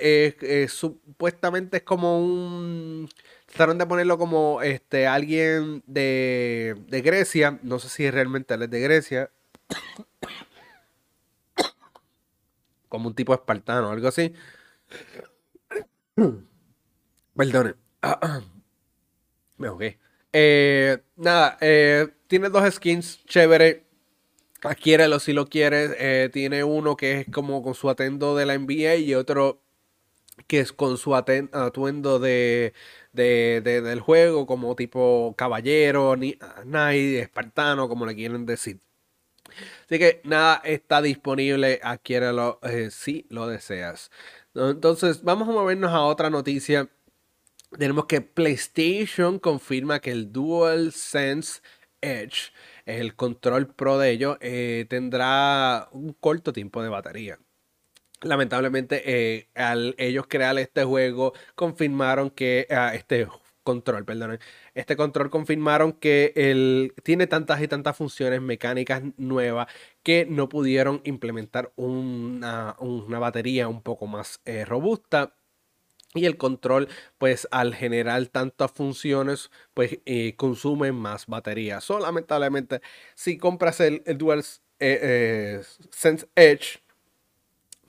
supuestamente 0.68 1.78
es 1.78 1.82
como 1.84 2.18
un... 2.18 3.08
Trataron 3.46 3.78
de 3.78 3.86
ponerlo 3.86 4.18
como 4.18 4.62
este, 4.62 5.06
alguien 5.06 5.82
de, 5.86 6.74
de 6.88 7.02
Grecia. 7.02 7.58
No 7.62 7.78
sé 7.78 7.88
si 7.88 8.10
realmente 8.10 8.54
él 8.54 8.62
es 8.62 8.70
de 8.70 8.80
Grecia 8.80 9.30
como 12.94 13.08
un 13.08 13.14
tipo 13.16 13.34
espartano, 13.34 13.90
algo 13.90 14.06
así. 14.06 14.32
Perdone. 17.36 17.74
Me 19.58 19.66
ahogué. 19.66 19.98
Eh, 20.32 21.02
nada, 21.16 21.58
eh, 21.60 22.06
tiene 22.28 22.50
dos 22.50 22.72
skins 22.72 23.24
chévere. 23.24 23.84
Adquiérelo 24.62 25.18
si 25.18 25.32
lo 25.32 25.48
quieres. 25.48 25.96
Eh, 25.98 26.30
tiene 26.32 26.62
uno 26.62 26.96
que 26.96 27.22
es 27.22 27.26
como 27.32 27.64
con 27.64 27.74
su 27.74 27.90
atendo 27.90 28.36
de 28.36 28.46
la 28.46 28.56
NBA 28.56 28.94
y 28.96 29.16
otro 29.16 29.60
que 30.46 30.60
es 30.60 30.72
con 30.72 30.96
su 30.96 31.16
atuendo 31.16 32.20
de, 32.20 32.74
del 33.12 34.00
juego, 34.00 34.46
como 34.46 34.76
tipo 34.76 35.34
caballero, 35.36 36.14
ni, 36.14 36.38
knight, 36.64 37.22
espartano, 37.22 37.88
como 37.88 38.06
le 38.06 38.14
quieren 38.14 38.46
decir. 38.46 38.80
Así 39.84 39.98
que 39.98 40.20
nada, 40.24 40.60
está 40.64 41.02
disponible, 41.02 41.80
adquiérelo 41.82 42.58
eh, 42.62 42.90
si 42.90 43.26
lo 43.30 43.46
deseas. 43.46 44.10
Entonces, 44.54 45.22
vamos 45.22 45.48
a 45.48 45.52
movernos 45.52 45.92
a 45.92 46.02
otra 46.02 46.30
noticia. 46.30 46.88
Tenemos 47.78 48.06
que 48.06 48.20
PlayStation 48.20 49.38
confirma 49.38 50.00
que 50.00 50.12
el 50.12 50.32
DualSense 50.32 51.60
Edge, 52.00 52.52
el 52.86 53.16
control 53.16 53.68
pro 53.74 53.98
de 53.98 54.10
ello, 54.10 54.38
eh, 54.40 54.86
tendrá 54.88 55.88
un 55.92 56.12
corto 56.12 56.52
tiempo 56.52 56.82
de 56.82 56.88
batería. 56.88 57.38
Lamentablemente, 58.22 59.02
eh, 59.04 59.48
al 59.54 59.94
ellos 59.98 60.26
crear 60.28 60.58
este 60.58 60.84
juego, 60.84 61.34
confirmaron 61.54 62.30
que 62.30 62.66
ah, 62.70 62.94
este 62.94 63.26
control, 63.64 64.04
perdón. 64.04 64.38
Este 64.74 64.96
control 64.96 65.30
confirmaron 65.30 65.92
que 65.92 66.32
él 66.34 66.94
tiene 67.04 67.28
tantas 67.28 67.62
y 67.62 67.68
tantas 67.68 67.96
funciones 67.96 68.42
mecánicas 68.42 69.02
nuevas 69.16 69.68
que 70.02 70.26
no 70.26 70.48
pudieron 70.48 71.00
implementar 71.04 71.72
una, 71.76 72.76
batería 73.20 73.68
un 73.68 73.82
poco 73.82 74.06
más 74.06 74.40
eh, 74.44 74.64
robusta. 74.64 75.34
Y 76.16 76.26
el 76.26 76.36
control, 76.36 76.88
pues 77.18 77.48
al 77.50 77.74
generar 77.74 78.26
tantas 78.26 78.70
funciones, 78.70 79.50
pues 79.74 79.98
eh, 80.06 80.34
consume 80.36 80.92
más 80.92 81.26
batería. 81.26 81.80
So, 81.80 81.98
lamentablemente, 81.98 82.82
si 83.16 83.36
compras 83.36 83.80
el, 83.80 84.02
Dual 84.16 84.44
eh, 84.78 85.60
Sense 85.90 86.28
Edge, 86.36 86.78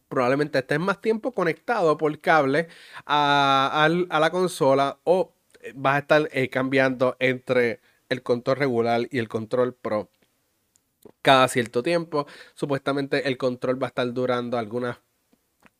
probablemente 0.07 0.59
estés 0.59 0.79
más 0.79 1.01
tiempo 1.01 1.33
conectado 1.33 1.97
por 1.97 2.19
cable 2.19 2.67
a, 3.05 3.87
a 4.09 4.19
la 4.19 4.29
consola 4.31 4.99
o 5.03 5.34
vas 5.73 5.95
a 5.95 5.99
estar 5.99 6.29
eh, 6.31 6.49
cambiando 6.49 7.15
entre 7.19 7.81
el 8.09 8.21
control 8.21 8.57
regular 8.57 9.07
y 9.09 9.19
el 9.19 9.27
control 9.27 9.73
pro 9.73 10.09
cada 11.21 11.47
cierto 11.47 11.83
tiempo. 11.83 12.27
Supuestamente 12.53 13.27
el 13.27 13.37
control 13.37 13.81
va 13.81 13.87
a 13.87 13.89
estar 13.89 14.11
durando 14.13 14.57
algunas 14.57 14.97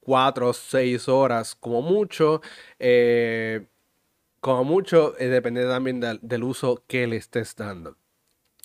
4 0.02 0.50
o 0.50 0.54
6 0.54 1.10
horas 1.10 1.56
como 1.56 1.82
mucho. 1.82 2.42
Eh, 2.80 3.68
como 4.40 4.64
mucho, 4.64 5.18
eh, 5.20 5.28
depende 5.28 5.66
también 5.66 6.00
del 6.00 6.44
uso 6.44 6.84
que 6.88 7.08
le 7.08 7.18
estés 7.18 7.56
dando. 7.56 7.98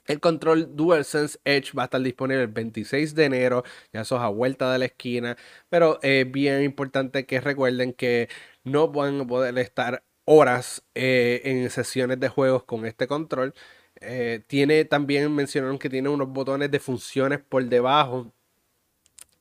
El 0.07 0.21
control 0.21 0.77
DualSense 0.77 1.39
Edge 1.45 1.73
va 1.77 1.83
a 1.83 1.87
estar 1.87 2.01
disponible 2.03 2.43
el 2.43 2.49
26 2.49 3.15
de 3.15 3.25
enero, 3.27 3.65
ya 3.93 4.01
eso 4.01 4.17
es 4.17 4.23
a 4.23 4.29
vuelta 4.29 4.73
de 4.73 4.79
la 4.79 4.87
esquina, 4.87 5.37
pero 5.69 6.01
es 6.03 6.31
bien 6.31 6.63
importante 6.63 7.27
que 7.27 7.41
recuerden 7.41 7.93
que 7.93 8.29
no 8.65 8.89
van 8.89 9.21
a 9.21 9.27
poder 9.27 9.57
estar 9.59 10.03
horas 10.33 10.85
eh, 10.95 11.43
en 11.45 11.71
sesiones 11.71 12.21
de 12.21 12.29
juegos 12.29 12.63
con 12.65 12.87
este 12.87 13.09
control. 13.09 13.53
Eh, 14.01 14.45
tiene 14.47 14.85
también, 14.85 15.35
mencionaron 15.35 15.79
que 15.79 15.91
tiene 15.91 16.09
unos 16.09 16.29
botones 16.29 16.71
de 16.71 16.79
funciones 16.81 17.41
por 17.41 17.65
debajo 17.67 18.33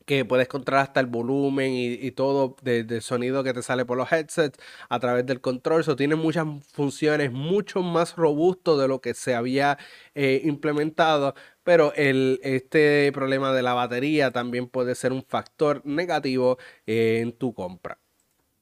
que 0.05 0.25
puedes 0.25 0.47
controlar 0.47 0.85
hasta 0.85 0.99
el 0.99 1.05
volumen 1.05 1.71
y, 1.75 2.11
todo 2.11 2.55
del 2.63 3.01
sonido 3.03 3.43
que 3.43 3.53
te 3.53 3.61
sale 3.61 3.85
por 3.85 3.97
los 3.97 4.11
headsets 4.11 4.57
a 4.89 4.99
través 4.99 5.25
del 5.27 5.41
control. 5.41 5.81
Eso 5.81 5.95
tiene 5.95 6.15
muchas 6.15 6.47
funciones, 6.73 7.31
mucho 7.31 7.83
más 7.83 8.15
robusto 8.15 8.75
de 8.77 8.87
lo 8.87 9.01
que 9.01 9.13
se 9.13 9.35
había 9.35 9.77
eh, 10.15 10.41
implementado. 10.43 11.35
Pero 11.63 11.93
el, 11.95 12.39
este 12.43 13.11
problema 13.13 13.53
de 13.53 13.61
la 13.61 13.75
batería 13.75 14.31
también 14.31 14.67
puede 14.67 14.95
ser 14.95 15.11
un 15.13 15.23
factor 15.23 15.83
negativo 15.85 16.57
en 16.87 17.31
tu 17.33 17.53
compra. 17.53 17.99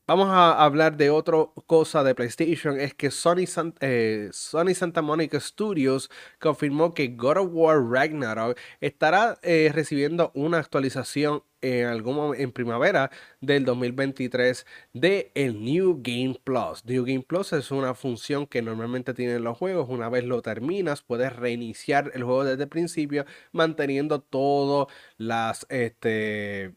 Vamos 0.07 0.29
a 0.29 0.63
hablar 0.63 0.95
de 0.95 1.09
otra 1.09 1.49
cosa 1.65 2.01
de 2.01 2.15
PlayStation, 2.15 2.79
es 2.79 2.93
que 2.93 3.11
Sony, 3.11 3.43
eh, 3.81 4.29
Santa 4.31 5.01
Monica 5.01 5.37
Studios 5.37 6.09
confirmó 6.39 6.93
que 6.93 7.09
God 7.09 7.37
of 7.39 7.49
War 7.51 7.83
Ragnarok 7.83 8.57
estará 8.79 9.37
eh, 9.41 9.69
recibiendo 9.73 10.31
una 10.33 10.59
actualización 10.59 11.43
en 11.59 12.51
primavera 12.53 13.11
del 13.41 13.65
2023 13.65 14.65
de 14.93 15.31
el 15.35 15.61
New 15.61 15.99
Game 16.01 16.39
Plus. 16.41 16.85
New 16.85 17.03
Game 17.03 17.25
Plus 17.27 17.51
es 17.51 17.71
una 17.71 17.93
función 17.93 18.47
que 18.47 18.61
normalmente 18.61 19.13
tienen 19.13 19.43
los 19.43 19.57
juegos. 19.57 19.89
Una 19.89 20.07
vez 20.07 20.23
lo 20.23 20.41
terminas, 20.41 21.01
puedes 21.01 21.35
reiniciar 21.35 22.11
el 22.13 22.23
juego 22.23 22.45
desde 22.45 22.63
el 22.63 22.69
principio, 22.69 23.25
manteniendo 23.51 24.21
todas 24.21 24.87
las 25.17 25.65
este, 25.69 26.75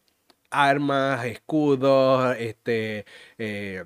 armas, 0.51 1.25
escudos, 1.25 2.35
este, 2.39 3.05
eh, 3.37 3.85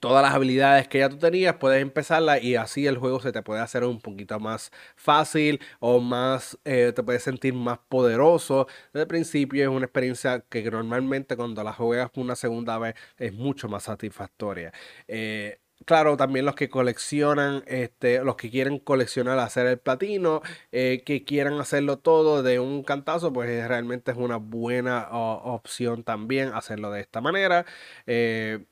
todas 0.00 0.22
las 0.22 0.34
habilidades 0.34 0.88
que 0.88 0.98
ya 0.98 1.08
tú 1.08 1.18
tenías, 1.18 1.56
puedes 1.56 1.82
empezarla 1.82 2.38
y 2.40 2.56
así 2.56 2.86
el 2.86 2.98
juego 2.98 3.20
se 3.20 3.32
te 3.32 3.42
puede 3.42 3.60
hacer 3.60 3.84
un 3.84 4.00
poquito 4.00 4.38
más 4.40 4.70
fácil 4.96 5.60
o 5.80 6.00
más, 6.00 6.58
eh, 6.64 6.92
te 6.94 7.02
puedes 7.02 7.22
sentir 7.22 7.54
más 7.54 7.78
poderoso. 7.88 8.66
Desde 8.92 9.02
el 9.02 9.08
principio 9.08 9.62
es 9.62 9.68
una 9.68 9.86
experiencia 9.86 10.40
que 10.48 10.62
normalmente 10.70 11.36
cuando 11.36 11.62
la 11.64 11.72
juegas 11.72 12.10
una 12.16 12.36
segunda 12.36 12.78
vez 12.78 12.94
es 13.18 13.32
mucho 13.32 13.68
más 13.68 13.84
satisfactoria. 13.84 14.72
Eh, 15.08 15.60
claro, 15.86 16.16
también 16.16 16.44
los 16.44 16.54
que 16.54 16.68
coleccionan, 16.68 17.62
este, 17.66 18.22
los 18.24 18.36
que 18.36 18.50
quieren 18.50 18.78
coleccionar, 18.78 19.38
hacer 19.38 19.66
el 19.66 19.78
platino, 19.78 20.42
eh, 20.72 21.02
que 21.04 21.24
quieran 21.24 21.60
hacerlo 21.60 21.98
todo 21.98 22.42
de 22.42 22.60
un 22.60 22.82
cantazo, 22.82 23.32
pues 23.32 23.66
realmente 23.68 24.10
es 24.12 24.16
una 24.16 24.36
buena 24.36 25.08
opción 25.10 26.04
también 26.04 26.52
hacerlo 26.54 26.90
de 26.90 27.00
esta 27.00 27.20
manera. 27.20 27.64
Eh, 28.06 28.64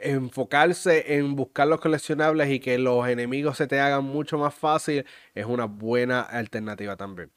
enfocarse 0.00 1.16
en 1.16 1.36
buscar 1.36 1.68
los 1.68 1.80
coleccionables 1.80 2.50
y 2.50 2.60
que 2.60 2.78
los 2.78 3.06
enemigos 3.08 3.56
se 3.58 3.66
te 3.66 3.80
hagan 3.80 4.04
mucho 4.04 4.38
más 4.38 4.54
fácil 4.54 5.04
es 5.34 5.44
una 5.46 5.66
buena 5.66 6.22
alternativa 6.22 6.96
también. 6.96 7.30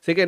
Así 0.00 0.14
que 0.14 0.26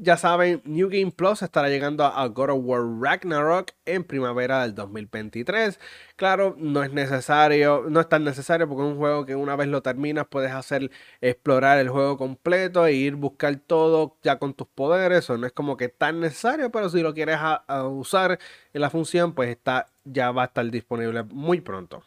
ya 0.00 0.16
saben, 0.16 0.62
New 0.64 0.88
Game 0.88 1.10
Plus 1.10 1.42
estará 1.42 1.68
llegando 1.68 2.04
a 2.04 2.24
God 2.28 2.50
of 2.50 2.60
War 2.62 2.82
Ragnarok 3.00 3.72
en 3.84 4.04
primavera 4.04 4.62
del 4.62 4.76
2023. 4.76 5.80
Claro, 6.14 6.54
no 6.56 6.84
es 6.84 6.92
necesario, 6.92 7.86
no 7.88 7.98
es 8.00 8.08
tan 8.08 8.22
necesario 8.22 8.68
porque 8.68 8.84
es 8.84 8.92
un 8.92 8.96
juego 8.96 9.26
que 9.26 9.34
una 9.34 9.56
vez 9.56 9.66
lo 9.66 9.82
terminas 9.82 10.28
puedes 10.28 10.52
hacer 10.52 10.92
explorar 11.20 11.78
el 11.80 11.88
juego 11.88 12.16
completo 12.16 12.86
e 12.86 12.92
ir 12.92 13.16
buscar 13.16 13.56
todo 13.56 14.16
ya 14.22 14.38
con 14.38 14.54
tus 14.54 14.68
poderes. 14.68 15.28
O 15.30 15.36
no 15.36 15.48
es 15.48 15.52
como 15.52 15.76
que 15.76 15.88
tan 15.88 16.20
necesario, 16.20 16.70
pero 16.70 16.88
si 16.88 17.02
lo 17.02 17.12
quieres 17.12 17.38
usar 17.90 18.38
en 18.72 18.80
la 18.80 18.90
función, 18.90 19.34
pues 19.34 19.50
está, 19.50 19.88
ya 20.04 20.30
va 20.30 20.42
a 20.42 20.46
estar 20.46 20.70
disponible 20.70 21.24
muy 21.24 21.60
pronto. 21.60 22.04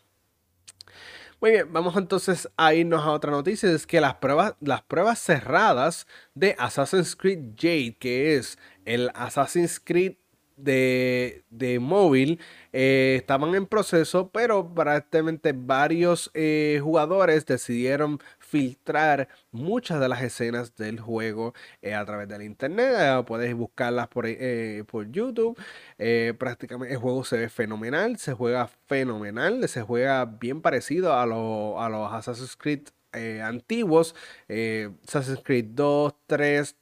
Muy 1.41 1.51
bien, 1.51 1.73
vamos 1.73 1.97
entonces 1.97 2.47
a 2.55 2.75
irnos 2.75 3.03
a 3.03 3.09
otra 3.11 3.31
noticia, 3.31 3.71
es 3.71 3.87
que 3.87 3.99
las 3.99 4.13
pruebas, 4.15 4.53
las 4.59 4.83
pruebas 4.83 5.17
cerradas 5.19 6.05
de 6.35 6.55
Assassin's 6.59 7.15
Creed 7.15 7.55
Jade, 7.57 7.97
que 7.99 8.35
es 8.35 8.59
el 8.85 9.09
Assassin's 9.15 9.79
Creed 9.79 10.17
de, 10.63 11.43
de 11.49 11.79
móvil 11.79 12.39
eh, 12.73 13.15
estaban 13.19 13.53
en 13.55 13.65
proceso, 13.65 14.29
pero 14.31 14.73
prácticamente 14.73 15.53
varios 15.53 16.31
eh, 16.33 16.79
jugadores 16.81 17.45
decidieron 17.45 18.19
filtrar 18.39 19.27
muchas 19.51 19.99
de 19.99 20.07
las 20.07 20.21
escenas 20.21 20.75
del 20.75 20.99
juego 20.99 21.53
eh, 21.81 21.93
a 21.93 22.05
través 22.05 22.27
del 22.29 22.43
internet. 22.43 23.25
puedes 23.25 23.53
buscarlas 23.55 24.07
por, 24.07 24.25
por 24.87 25.11
YouTube. 25.11 25.57
prácticamente 26.37 26.93
el 26.93 26.99
juego 26.99 27.23
se 27.23 27.37
ve 27.37 27.49
fenomenal, 27.49 28.17
se 28.17 28.33
juega 28.33 28.67
fenomenal, 28.87 29.67
se 29.67 29.81
juega 29.81 30.25
bien 30.25 30.61
parecido 30.61 31.13
a, 31.13 31.23
a 31.23 31.89
los 31.89 32.13
Assassin's 32.13 32.55
Creed 32.55 32.87
antiguos, 33.43 34.15
Assassin's 35.05 35.41
Creed 35.43 35.65
2, 35.73 36.13
3, 36.27 36.75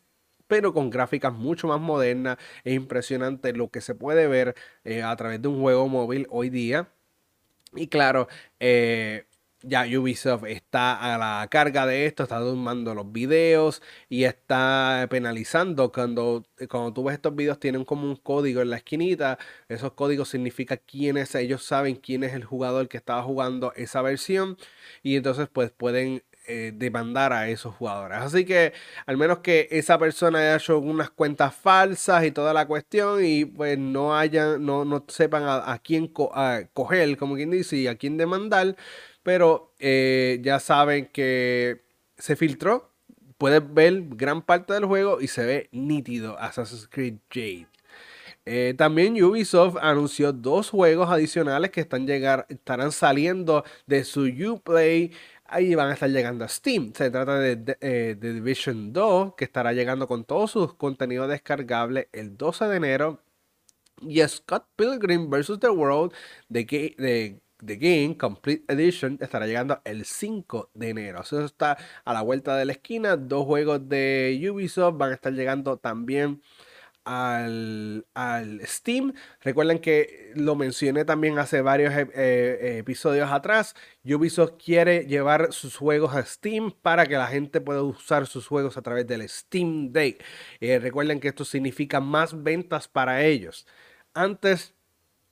pero 0.50 0.74
con 0.74 0.90
gráficas 0.90 1.32
mucho 1.34 1.68
más 1.68 1.80
modernas. 1.80 2.38
Es 2.66 2.74
impresionante 2.74 3.54
lo 3.54 3.70
que 3.70 3.82
se 3.82 3.96
puede 3.96 4.28
ver 4.28 4.56
eh, 4.84 5.04
a 5.04 5.16
través 5.16 5.42
de 5.42 5.48
un 5.48 5.62
juego 5.62 5.88
móvil 5.88 6.28
hoy 6.32 6.50
día. 6.50 6.90
Y 7.76 7.88
claro, 7.88 8.28
eh, 8.60 9.26
ya 9.62 9.86
Ubisoft 9.86 10.46
está 10.46 11.14
a 11.14 11.18
la 11.18 11.48
carga 11.50 11.86
de 11.86 12.06
esto, 12.06 12.24
está 12.24 12.40
tomando 12.40 12.96
los 12.96 13.12
videos 13.12 13.82
y 14.08 14.24
está 14.24 15.06
penalizando 15.10 15.92
cuando, 15.92 16.46
cuando 16.70 16.94
tú 16.94 17.04
ves 17.04 17.16
estos 17.16 17.36
videos 17.36 17.60
tienen 17.60 17.86
como 17.86 18.06
un 18.06 18.16
código 18.16 18.62
en 18.62 18.70
la 18.70 18.78
esquinita, 18.78 19.38
esos 19.68 19.94
códigos 19.94 20.30
significan 20.30 20.80
quién 20.86 21.18
es, 21.18 21.36
ellos 21.36 21.64
saben 21.64 21.96
quién 21.96 22.24
es 22.24 22.34
el 22.34 22.46
jugador 22.46 22.88
que 22.88 22.98
estaba 22.98 23.22
jugando 23.24 23.74
esa 23.76 24.02
versión 24.02 24.58
y 25.04 25.18
entonces 25.18 25.50
pues 25.52 25.72
pueden 25.72 26.24
eh, 26.52 26.72
demandar 26.74 27.32
a 27.32 27.48
esos 27.48 27.76
jugadores. 27.76 28.18
Así 28.18 28.44
que 28.44 28.74
al 29.06 29.18
menos 29.18 29.40
que 29.40 29.68
esa 29.70 30.00
persona 30.00 30.40
haya 30.40 30.56
hecho 30.56 30.80
unas 30.80 31.12
cuentas 31.12 31.54
falsas 31.54 32.26
y 32.26 32.32
toda 32.32 32.54
la 32.54 32.66
cuestión 32.66 33.24
y 33.24 33.46
pues 33.46 33.78
no 33.78 34.18
hayan, 34.18 34.66
no, 34.66 34.84
no 34.84 35.06
sepan 35.10 35.44
a, 35.46 35.80
quién 35.84 36.08
coger, 36.08 37.18
como 37.18 37.36
quien 37.36 37.52
dice, 37.52 37.78
y 37.78 37.88
a 37.88 37.96
quién 37.98 38.18
demandar, 38.18 38.76
pero 39.22 39.76
eh, 39.78 40.40
ya 40.42 40.60
saben 40.60 41.06
que 41.14 41.84
se 42.18 42.36
filtró. 42.36 42.90
Puedes 43.38 43.62
ver 43.72 44.02
gran 44.10 44.42
parte 44.42 44.74
del 44.74 44.86
juego 44.86 45.22
y 45.22 45.28
se 45.28 45.46
ve 45.46 45.70
nítido 45.72 46.38
Assassin's 46.40 46.88
Creed 46.88 47.18
Jade. 47.30 47.68
Eh, 48.52 48.74
también 48.76 49.22
Ubisoft 49.24 49.78
anunció 49.80 50.34
dos 50.34 50.72
juegos 50.72 51.12
adicionales 51.12 51.70
que 51.70 51.82
están 51.82 52.08
llegar, 52.08 52.48
estarán 52.50 52.92
saliendo 52.92 53.64
de 53.86 54.04
su 54.04 54.24
Uplay 54.24 55.12
ahí 55.50 55.76
van 55.76 55.90
a 55.90 55.94
estar 55.94 56.10
llegando 56.10 56.46
a 56.46 56.48
Steam. 56.48 56.94
Se 56.94 57.10
trata 57.12 57.40
de, 57.40 57.78
eh, 57.82 58.16
Division 58.20 58.94
2, 58.94 59.36
que 59.36 59.46
estará 59.46 59.74
llegando 59.74 60.08
con 60.08 60.24
todos 60.26 60.52
sus 60.52 60.74
contenidos 60.76 61.30
descargables 61.30 62.08
el 62.12 62.38
12 62.38 62.66
de 62.66 62.76
enero. 62.78 63.24
Y 64.02 64.22
Scott 64.28 64.66
Pilgrim 64.76 65.30
vs. 65.30 65.60
The 65.60 65.70
World 65.70 66.14
de, 66.48 67.40
The 67.66 67.76
Game 67.76 68.18
Complete 68.18 68.64
Edition 68.74 69.18
estará 69.20 69.46
llegando 69.46 69.82
el 69.84 70.06
5 70.06 70.72
de 70.74 70.90
enero. 70.90 71.22
Eso 71.22 71.44
está 71.44 71.78
a 72.06 72.14
la 72.14 72.22
vuelta 72.22 72.56
de 72.56 72.66
la 72.66 72.72
esquina. 72.72 73.18
Dos 73.18 73.46
juegos 73.46 73.90
de 73.90 74.40
Ubisoft 74.50 74.98
van 74.98 75.12
a 75.12 75.16
estar 75.16 75.34
llegando 75.34 75.78
también 75.78 76.42
al, 77.10 78.62
Steam. 78.66 79.14
Recuerden 79.42 79.80
que 79.80 80.32
lo 80.36 80.56
mencioné 80.56 81.06
también 81.06 81.40
hace 81.40 81.62
varios 81.62 81.94
eh, 81.94 82.08
eh, 82.14 82.78
episodios 82.80 83.32
atrás. 83.32 83.76
Ubisoft 84.06 84.54
quiere 84.64 85.06
llevar 85.06 85.52
sus 85.52 85.76
juegos 85.76 86.16
a 86.16 86.24
Steam 86.24 86.72
para 86.72 87.08
que 87.08 87.16
la 87.16 87.28
gente 87.28 87.62
pueda 87.62 87.82
usar 87.82 88.28
sus 88.28 88.48
juegos 88.48 88.78
a 88.78 88.82
través 88.84 89.08
del 89.08 89.28
Steam 89.28 89.92
Day. 89.92 90.18
Eh, 90.60 90.80
recuerden 90.80 91.20
que 91.20 91.30
esto 91.30 91.46
significa 91.46 92.00
más 92.00 92.44
ventas 92.44 92.88
para 92.88 93.24
ellos. 93.24 93.66
Antes 94.14 94.76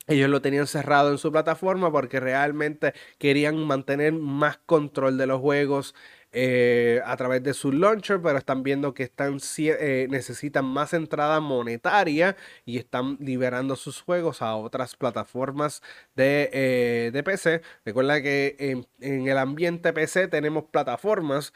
ellos 0.07 0.29
lo 0.29 0.41
tenían 0.41 0.67
cerrado 0.67 1.11
en 1.11 1.17
su 1.17 1.31
plataforma 1.31 1.91
porque 1.91 2.19
realmente 2.19 2.93
querían 3.19 3.57
mantener 3.67 4.13
más 4.13 4.57
control 4.65 5.17
de 5.17 5.27
los 5.27 5.41
juegos 5.41 5.95
eh, 6.31 7.01
a 7.05 7.15
través 7.17 7.41
de 7.43 7.53
su 7.53 7.71
launcher, 7.71 8.21
pero 8.21 8.37
están 8.37 8.61
viendo 8.63 8.93
que 8.93 9.03
están, 9.03 9.39
eh, 9.57 10.07
necesitan 10.09 10.65
más 10.65 10.93
entrada 10.93 11.39
monetaria 11.39 12.35
y 12.65 12.77
están 12.77 13.17
liberando 13.21 13.75
sus 13.75 14.01
juegos 14.01 14.41
a 14.41 14.55
otras 14.55 14.95
plataformas 14.95 15.81
de, 16.15 16.49
eh, 16.53 17.11
de 17.13 17.23
PC. 17.23 17.61
Recuerda 17.85 18.21
que 18.21 18.55
en, 18.59 19.27
el 19.27 19.37
ambiente 19.37 19.93
PC 19.93 20.27
tenemos 20.27 20.65
plataformas 20.65 21.53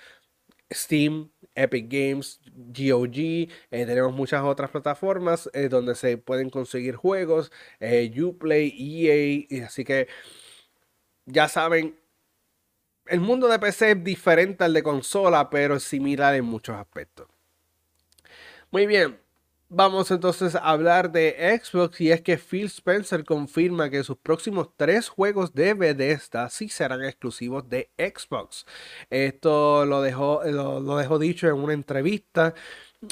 Steam, 0.73 1.29
Epic 1.53 1.87
Games, 1.89 2.39
GOG, 2.55 3.49
tenemos 3.69 4.13
muchas 4.13 4.41
otras 4.43 4.71
plataformas 4.71 5.49
donde 5.69 5.95
se 5.95 6.17
pueden 6.17 6.49
conseguir 6.49 6.95
juegos, 6.95 7.51
eh, 7.81 8.09
Uplay, 8.21 8.73
EA, 8.79 9.65
así 9.65 9.83
que 9.83 10.07
ya 11.25 11.47
saben, 11.47 11.95
el 13.11 13.19
mundo 13.19 13.47
de 13.47 13.59
PC 13.59 13.91
es 13.91 14.03
diferente 14.03 14.63
al 14.63 14.73
de 14.73 14.83
consola, 14.83 15.49
pero 15.49 15.75
es 15.75 15.83
similar 15.83 16.33
en 16.35 16.45
muchos 16.45 16.75
aspectos. 16.75 17.27
Muy 18.71 18.87
bien, 18.87 19.19
Vamos 19.73 20.11
entonces 20.11 20.53
a 20.55 20.69
hablar 20.69 21.13
de 21.13 21.57
Xbox 21.63 22.01
y 22.01 22.11
es 22.11 22.19
que 22.19 22.37
Phil 22.37 22.65
Spencer 22.65 23.23
confirma 23.23 23.89
que 23.89 24.03
sus 24.03 24.17
próximos 24.17 24.69
tres 24.75 25.07
juegos 25.07 25.53
de 25.53 25.73
Bethesda 25.73 26.49
sí 26.49 26.67
serán 26.67 27.05
exclusivos 27.05 27.69
de 27.69 27.89
Xbox. 27.97 28.65
Esto 29.09 29.85
lo 29.85 30.01
dejó, 30.01 30.41
lo, 30.43 30.97
dejó 30.97 31.19
dicho 31.19 31.47
en 31.47 31.53
una 31.53 31.71
entrevista, 31.71 32.53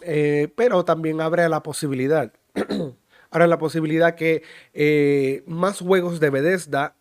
eh, 0.04 0.52
pero 0.58 0.84
también 0.84 1.22
abre 1.22 1.48
la 1.48 1.64
posibilidad. 1.64 2.34
Ahora 3.32 3.48
la 3.48 3.58
posibilidad 3.58 4.16
que 4.16 4.44
eh, 4.74 5.44
más 5.48 5.80
juegos 5.80 6.20
de 6.20 6.30
Bethesda 6.30 6.98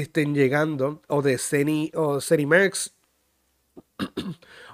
estén 0.00 0.34
llegando 0.34 1.02
o 1.08 1.22
de 1.22 1.38
Ceni, 1.38 1.90
o 1.94 2.18
Max 2.46 2.94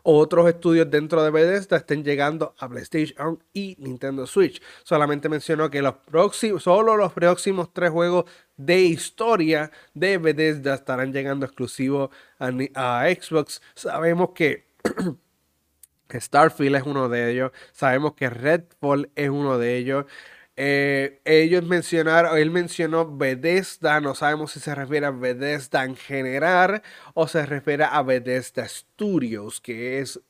otros 0.03 0.49
estudios 0.49 0.91
dentro 0.91 1.23
de 1.23 1.31
Bethesda 1.31 1.77
estén 1.77 2.03
llegando 2.03 2.55
a 2.59 2.69
PlayStation 2.69 3.43
y 3.53 3.77
Nintendo 3.79 4.27
Switch. 4.27 4.63
Solamente 4.83 5.29
mencionó 5.29 5.71
que 5.71 5.83
los 5.83 5.95
próximos, 5.95 6.63
solo 6.63 6.97
los 6.97 7.13
próximos 7.13 7.73
tres 7.73 7.91
juegos 7.91 8.25
de 8.57 8.81
historia 8.81 9.71
de 9.95 10.19
Bethesda 10.19 10.75
estarán 10.75 11.13
llegando 11.13 11.47
exclusivos 11.47 12.11
a, 12.39 12.51
a 12.75 13.09
Xbox. 13.11 13.61
Sabemos 13.75 14.31
que 14.35 14.67
Starfield 16.11 16.77
es 16.77 16.83
uno 16.85 17.09
de 17.09 17.31
ellos. 17.31 17.53
Sabemos 17.73 18.15
que 18.15 18.31
Redfall 18.31 19.11
es 19.15 19.29
uno 19.29 19.59
de 19.59 19.77
ellos. 19.77 20.07
Eh, 20.61 21.21
ellos 21.25 21.65
mencionaron, 21.65 22.37
él 22.37 22.51
mencionó 22.51 23.17
Bethesda, 23.17 24.01
no 24.01 24.17
sabemos 24.17 24.51
si 24.51 24.59
se 24.59 24.75
refiere 24.75 25.07
a 25.07 25.13
Bethesda 25.13 25.85
en 25.85 25.95
general 25.95 26.83
o 27.15 27.29
se 27.29 27.47
refiere 27.47 27.85
a 27.85 28.03
Bethesda 28.03 28.67
Studios, 28.67 29.61
que 29.61 30.01
es 30.01 30.21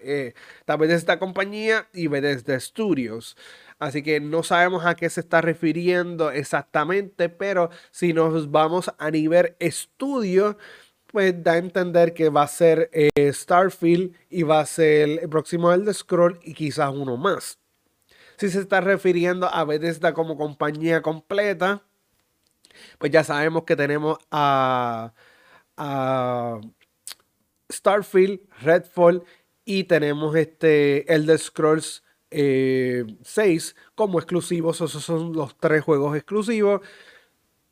eh, 0.00 0.34
esta 0.60 0.76
Bethesda 0.76 1.18
compañía 1.18 1.88
y 1.92 2.06
Bethesda 2.06 2.60
Studios. 2.60 3.36
Así 3.80 4.04
que 4.04 4.20
no 4.20 4.44
sabemos 4.44 4.86
a 4.86 4.94
qué 4.94 5.10
se 5.10 5.18
está 5.22 5.40
refiriendo 5.40 6.30
exactamente, 6.30 7.28
pero 7.28 7.70
si 7.90 8.12
nos 8.12 8.52
vamos 8.52 8.92
a 8.96 9.10
nivel 9.10 9.56
estudio, 9.58 10.56
pues 11.08 11.42
da 11.42 11.54
a 11.54 11.58
entender 11.58 12.14
que 12.14 12.28
va 12.28 12.42
a 12.42 12.48
ser 12.48 12.90
eh, 12.92 13.32
Starfield 13.32 14.14
y 14.30 14.44
va 14.44 14.60
a 14.60 14.66
ser 14.66 15.18
el 15.22 15.28
próximo 15.28 15.72
Elder 15.72 15.94
Scroll 15.94 16.38
y 16.44 16.54
quizás 16.54 16.92
uno 16.94 17.16
más 17.16 17.58
si 18.36 18.50
se 18.50 18.60
está 18.60 18.80
refiriendo 18.80 19.48
a 19.48 19.64
Bethesda 19.64 20.14
como 20.14 20.36
compañía 20.36 21.02
completa, 21.02 21.82
pues 22.98 23.12
ya 23.12 23.24
sabemos 23.24 23.64
que 23.64 23.76
tenemos 23.76 24.18
a, 24.30 25.12
Starfield, 27.72 28.40
Redfall 28.60 29.24
y 29.64 29.84
tenemos 29.84 30.36
este 30.36 31.12
Elder 31.12 31.38
Scrolls 31.38 32.04
6 32.30 32.30
eh, 32.30 33.80
como 33.94 34.18
exclusivos. 34.18 34.80
Esos 34.80 35.02
son 35.04 35.32
los 35.32 35.56
tres 35.58 35.82
juegos 35.82 36.16
exclusivos. 36.16 36.82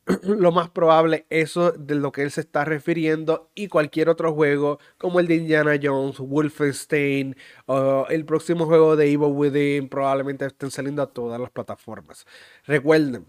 lo 0.23 0.51
más 0.51 0.69
probable 0.71 1.27
eso 1.31 1.73
de 1.73 1.95
lo 1.95 2.11
que 2.11 2.23
él 2.23 2.31
se 2.31 2.41
está 2.41 2.65
refiriendo 2.65 3.51
y 3.55 3.69
cualquier 3.69 4.09
otro 4.09 4.35
juego 4.35 4.79
como 4.99 5.21
el 5.21 5.29
de 5.29 5.37
Indiana 5.37 5.79
Jones, 5.81 6.19
Wolfenstein 6.19 7.37
o 7.67 8.07
el 8.09 8.25
próximo 8.25 8.67
juego 8.67 8.97
de 8.97 9.07
Evil 9.07 9.33
Within 9.33 9.89
probablemente 9.89 10.45
estén 10.47 10.71
saliendo 10.71 11.03
a 11.03 11.13
todas 11.13 11.41
las 11.41 11.51
plataformas. 11.51 12.27
Recuerden, 12.67 13.27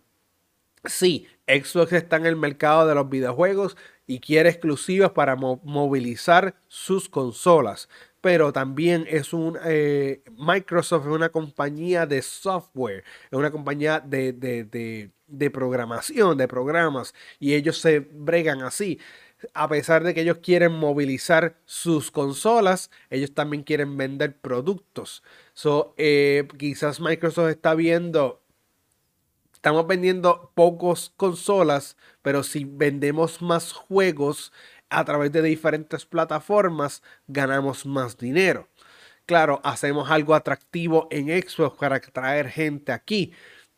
sí, 0.84 1.28
Xbox 1.48 1.94
está 1.94 2.16
en 2.18 2.26
el 2.26 2.36
mercado 2.36 2.88
de 2.88 2.96
los 2.96 3.08
videojuegos 3.10 3.78
y 4.08 4.20
quiere 4.20 4.50
exclusivas 4.50 5.12
para 5.12 5.36
movilizar 5.36 6.56
sus 6.68 7.08
consolas, 7.08 7.88
pero 8.20 8.52
también 8.52 9.06
es 9.08 9.32
un 9.34 9.58
eh, 9.64 10.24
Microsoft 10.38 11.06
es 11.06 11.14
una 11.14 11.30
compañía 11.30 12.06
de 12.08 12.22
software, 12.22 13.04
es 13.32 13.38
una 13.38 13.52
compañía 13.52 14.00
de 14.00 14.34
de 14.34 15.12
programación, 15.52 16.38
de 16.38 16.48
programas, 16.48 17.14
y 17.40 17.54
ellos 17.54 17.80
se 17.80 18.00
bregan 18.00 18.62
así. 18.62 19.00
A 19.54 19.68
pesar 19.68 20.04
de 20.04 20.14
que 20.14 20.22
ellos 20.22 20.38
quieren 20.38 20.72
movilizar 20.72 21.58
sus 21.66 22.12
consolas, 22.12 22.92
ellos 23.10 23.34
también 23.34 23.64
quieren 23.64 23.98
vender 23.98 24.38
productos. 24.40 25.24
So, 25.54 25.94
eh, 25.98 26.48
quizás 26.58 27.00
Microsoft 27.02 27.50
está 27.50 27.76
viendo, 27.76 28.42
estamos 29.54 29.86
vendiendo 29.88 30.52
pocos 30.56 31.12
consolas, 31.18 31.98
pero 32.22 32.44
si 32.44 32.64
vendemos 32.66 33.42
más 33.42 33.74
juegos 33.74 34.54
a 34.90 35.04
través 35.04 35.32
de 35.32 35.42
diferentes 35.42 36.06
plataformas, 36.06 37.02
ganamos 37.28 37.86
más 37.86 38.18
dinero. 38.18 38.70
Claro, 39.26 39.62
hacemos 39.64 40.10
algo 40.12 40.36
atractivo 40.36 41.08
en 41.10 41.28
Xbox 41.28 41.78
para 41.78 41.96
atraer 41.98 42.50
gente 42.50 42.92
aquí 42.92 43.34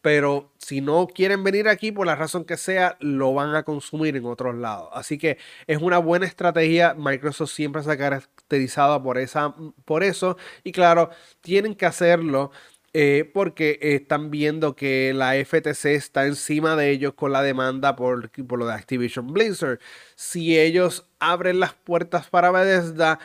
pero 0.05 0.51
si 0.59 0.81
no 0.81 1.07
quieren 1.07 1.43
venir 1.43 1.67
aquí 1.67 1.91
por 1.91 2.05
la 2.05 2.15
razón 2.15 2.45
que 2.45 2.57
sea, 2.57 2.95
lo 2.99 3.33
van 3.33 3.55
a 3.55 3.63
consumir 3.63 4.15
en 4.15 4.25
otros 4.25 4.53
lados. 4.53 4.89
Así 4.93 5.17
que 5.17 5.39
es 5.65 5.81
una 5.81 5.97
buena 5.97 6.27
estrategia. 6.27 6.93
Microsoft 6.93 7.49
siempre 7.49 7.81
se 7.81 7.91
ha 7.91 7.97
caracterizado 7.97 9.01
por, 9.01 9.17
esa, 9.17 9.55
por 9.83 10.03
eso. 10.03 10.37
Y 10.63 10.73
claro, 10.73 11.09
tienen 11.41 11.73
que 11.73 11.87
hacerlo. 11.87 12.51
Eh, 12.97 13.29
porque 13.33 13.77
están 13.81 14.31
viendo 14.31 14.73
que 14.73 15.11
la 15.13 15.33
FTC 15.33 15.87
está 15.87 16.27
encima 16.27 16.77
de 16.77 16.91
ellos 16.91 17.13
con 17.13 17.33
la 17.33 17.41
demanda 17.41 17.97
por, 17.97 18.29
por 18.47 18.57
lo 18.57 18.67
de 18.67 18.73
Activision 18.73 19.33
Blizzard. 19.33 19.79
Si 20.15 20.57
ellos 20.57 21.05
abren 21.19 21.59
las 21.59 21.73
puertas 21.73 22.29
para 22.29 22.51
Bethesda, 22.51 23.19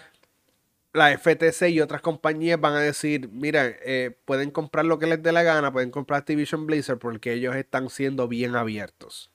la 0.92 1.16
FTC 1.16 1.70
y 1.70 1.80
otras 1.80 2.02
compañías 2.02 2.60
van 2.60 2.74
a 2.74 2.80
decir, 2.80 3.28
mira, 3.32 3.66
eh, 3.66 4.16
pueden 4.24 4.50
comprar 4.50 4.84
lo 4.84 4.98
que 4.98 5.06
les 5.06 5.22
dé 5.22 5.32
la 5.32 5.42
gana, 5.42 5.72
pueden 5.72 5.90
comprar 5.90 6.20
Activision 6.20 6.66
Blizzard 6.66 6.98
porque 6.98 7.32
ellos 7.32 7.54
están 7.54 7.90
siendo 7.90 8.26
bien 8.28 8.56
abiertos. 8.56 9.30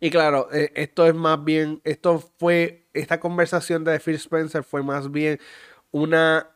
Y 0.00 0.10
claro, 0.10 0.48
eh, 0.52 0.72
esto 0.74 1.06
es 1.06 1.14
más 1.14 1.42
bien, 1.44 1.80
esto 1.84 2.18
fue, 2.38 2.88
esta 2.92 3.20
conversación 3.20 3.84
de 3.84 4.00
Phil 4.00 4.16
Spencer 4.16 4.64
fue 4.64 4.82
más 4.82 5.10
bien 5.10 5.38
una 5.92 6.48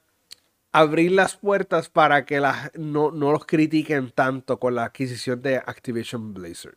abrir 0.72 1.12
las 1.12 1.36
puertas 1.36 1.88
para 1.88 2.26
que 2.26 2.40
no, 2.74 3.10
no 3.10 3.32
los 3.32 3.46
critiquen 3.46 4.10
tanto 4.10 4.58
con 4.58 4.74
la 4.74 4.84
adquisición 4.84 5.40
de 5.40 5.56
Activision 5.56 6.34
Blizzard. 6.34 6.76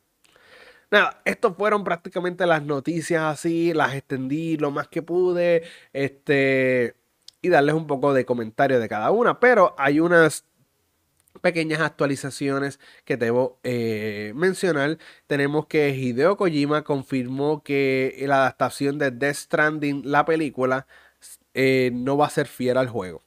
Nada, 0.91 1.22
estos 1.26 1.56
fueron 1.56 1.84
prácticamente 1.84 2.48
las 2.48 2.63
noticias 2.63 3.22
así, 3.24 3.74
las 3.74 3.93
extendí 3.93 4.58
lo 4.58 4.72
más 4.72 4.88
que 4.88 5.04
pude. 5.04 5.63
Este, 5.93 6.95
y 7.41 7.49
darles 7.49 7.75
un 7.75 7.88
poco 7.88 8.13
de 8.13 8.25
comentario 8.25 8.80
de 8.80 8.89
cada 8.89 9.12
una, 9.12 9.39
pero 9.39 9.75
hay 9.78 9.99
unas 9.99 10.45
pequeñas 11.41 11.80
actualizaciones 11.82 12.80
que 13.06 13.17
debo 13.17 13.60
eh, 13.63 14.34
mencionar. 14.36 14.97
Tenemos 15.28 15.67
que 15.67 15.89
Hideo 15.89 16.38
Kojima 16.38 16.84
confirmó 16.84 17.63
que 17.63 18.15
la 18.28 18.38
adaptación 18.41 18.97
de 18.97 19.12
Death 19.12 19.36
Stranding, 19.36 20.04
la 20.06 20.25
película, 20.25 20.88
eh, 21.54 21.91
no 21.93 22.17
va 22.17 22.28
a 22.28 22.30
ser 22.30 22.47
fiel 22.47 22.78
al 22.78 22.89
juego. 22.89 23.23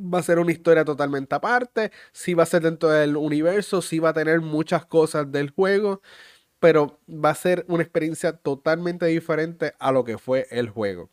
Va 0.00 0.20
a 0.20 0.22
ser 0.22 0.38
una 0.38 0.52
historia 0.52 0.84
totalmente 0.84 1.34
aparte, 1.34 1.90
sí 2.12 2.32
va 2.34 2.44
a 2.44 2.46
ser 2.46 2.62
dentro 2.62 2.88
del 2.88 3.16
universo, 3.16 3.82
sí 3.82 3.98
va 3.98 4.10
a 4.10 4.12
tener 4.12 4.40
muchas 4.40 4.86
cosas 4.86 5.30
del 5.32 5.50
juego, 5.50 6.02
pero 6.60 7.00
va 7.08 7.30
a 7.30 7.34
ser 7.34 7.64
una 7.68 7.82
experiencia 7.82 8.32
totalmente 8.36 9.06
diferente 9.06 9.74
a 9.80 9.92
lo 9.92 10.04
que 10.04 10.18
fue 10.18 10.46
el 10.50 10.70
juego. 10.70 11.10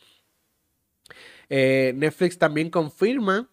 Eh, 1.49 1.93
Netflix 1.95 2.37
también 2.37 2.69
confirma 2.69 3.49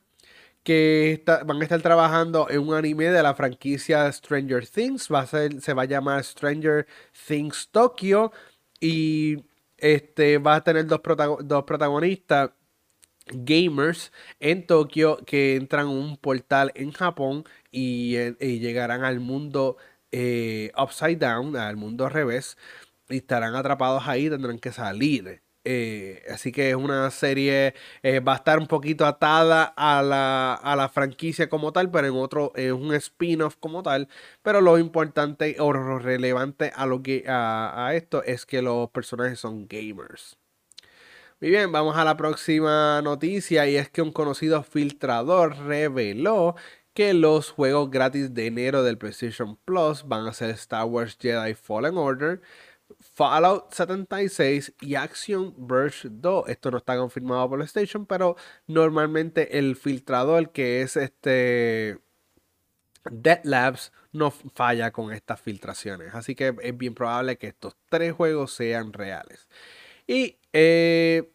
que 0.62 1.22
van 1.26 1.60
a 1.60 1.64
estar 1.64 1.82
trabajando 1.82 2.48
en 2.48 2.60
un 2.60 2.74
anime 2.74 3.10
de 3.10 3.22
la 3.22 3.34
franquicia 3.34 4.10
Stranger 4.12 4.66
Things. 4.66 5.08
Va 5.12 5.20
a 5.20 5.26
ser, 5.26 5.60
se 5.60 5.74
va 5.74 5.82
a 5.82 5.86
llamar 5.86 6.22
Stranger 6.24 6.86
Things 7.26 7.68
Tokyo. 7.70 8.32
Y 8.80 9.44
este, 9.78 10.38
va 10.38 10.56
a 10.56 10.64
tener 10.64 10.86
dos, 10.86 11.00
protagonistas 11.00 12.50
gamers 13.26 14.12
en 14.40 14.66
Tokio 14.66 15.18
que 15.26 15.56
entran 15.56 15.86
a 15.86 15.90
un 15.90 16.16
portal 16.16 16.72
en 16.74 16.92
Japón 16.92 17.44
y, 17.70 18.16
eh, 18.16 18.36
llegarán 18.60 19.04
al 19.04 19.20
mundo 19.20 19.76
eh, 20.12 20.72
upside 20.76 21.16
down, 21.16 21.56
al 21.56 21.76
mundo 21.76 22.04
al 22.06 22.12
revés, 22.12 22.58
y 23.08 23.18
estarán 23.18 23.54
atrapados 23.56 24.04
ahí, 24.06 24.28
tendrán 24.30 24.58
que 24.58 24.72
salir 24.72 25.42
Eh, 25.64 26.22
así 26.30 26.50
que 26.52 26.70
es 26.70 26.76
una 26.76 27.10
serie, 27.10 27.74
eh, 28.02 28.20
va 28.20 28.32
a 28.34 28.36
estar 28.36 28.58
un 28.58 28.66
poquito 28.66 29.06
atada 29.06 29.64
a 29.76 30.02
la, 30.02 30.54
a 30.54 30.76
la 30.76 30.88
franquicia 30.88 31.48
como 31.48 31.72
tal, 31.72 31.90
pero 31.90 32.06
en 32.08 32.14
otro, 32.14 32.52
es 32.56 32.72
un 32.72 32.94
spin-off 32.94 33.56
como 33.60 33.82
tal. 33.82 34.08
Pero 34.42 34.60
lo 34.60 34.78
importante 34.78 35.56
o 35.60 35.72
lo 35.72 35.98
relevante 35.98 36.72
a, 36.74 36.86
lo 36.86 37.02
que, 37.02 37.24
a, 37.28 37.86
a 37.86 37.94
esto 37.94 38.22
es 38.24 38.46
que 38.46 38.62
los 38.62 38.90
personajes 38.90 39.38
son 39.40 39.66
gamers. 39.68 40.36
Muy 41.40 41.50
bien, 41.50 41.72
vamos 41.72 41.96
a 41.96 42.04
la 42.04 42.16
próxima 42.16 43.02
noticia 43.02 43.66
y 43.66 43.76
es 43.76 43.88
que 43.90 44.00
un 44.00 44.12
conocido 44.12 44.62
filtrador 44.62 45.56
reveló 45.58 46.54
que 46.94 47.14
los 47.14 47.50
juegos 47.50 47.90
gratis 47.90 48.34
de 48.34 48.46
enero 48.46 48.82
del 48.82 48.98
PlayStation 48.98 49.56
Plus 49.64 50.06
van 50.06 50.26
a 50.26 50.34
ser 50.34 50.50
Star 50.50 50.84
Wars 50.84 51.16
Jedi 51.20 51.54
Fallen 51.54 51.96
Order, 51.96 52.42
Fallout 53.14 53.72
76 53.72 54.74
y 54.80 54.94
Action 54.94 55.54
Verge 55.58 56.08
2. 56.10 56.48
Esto 56.48 56.70
no 56.70 56.78
está 56.78 56.96
confirmado 56.96 57.48
por 57.48 57.58
PlayStation, 57.58 58.06
pero 58.06 58.36
normalmente 58.66 59.58
el 59.58 59.76
filtrador 59.76 60.50
que 60.50 60.82
es 60.82 60.96
este 60.96 61.98
Dead 63.10 63.40
Labs 63.44 63.92
no 64.12 64.30
falla 64.30 64.92
con 64.92 65.12
estas 65.12 65.40
filtraciones. 65.40 66.14
Así 66.14 66.34
que 66.34 66.54
es 66.62 66.76
bien 66.76 66.94
probable 66.94 67.36
que 67.36 67.48
estos 67.48 67.76
tres 67.88 68.12
juegos 68.12 68.52
sean 68.52 68.92
reales. 68.92 69.48
Y 70.06 70.38
eh, 70.52 71.31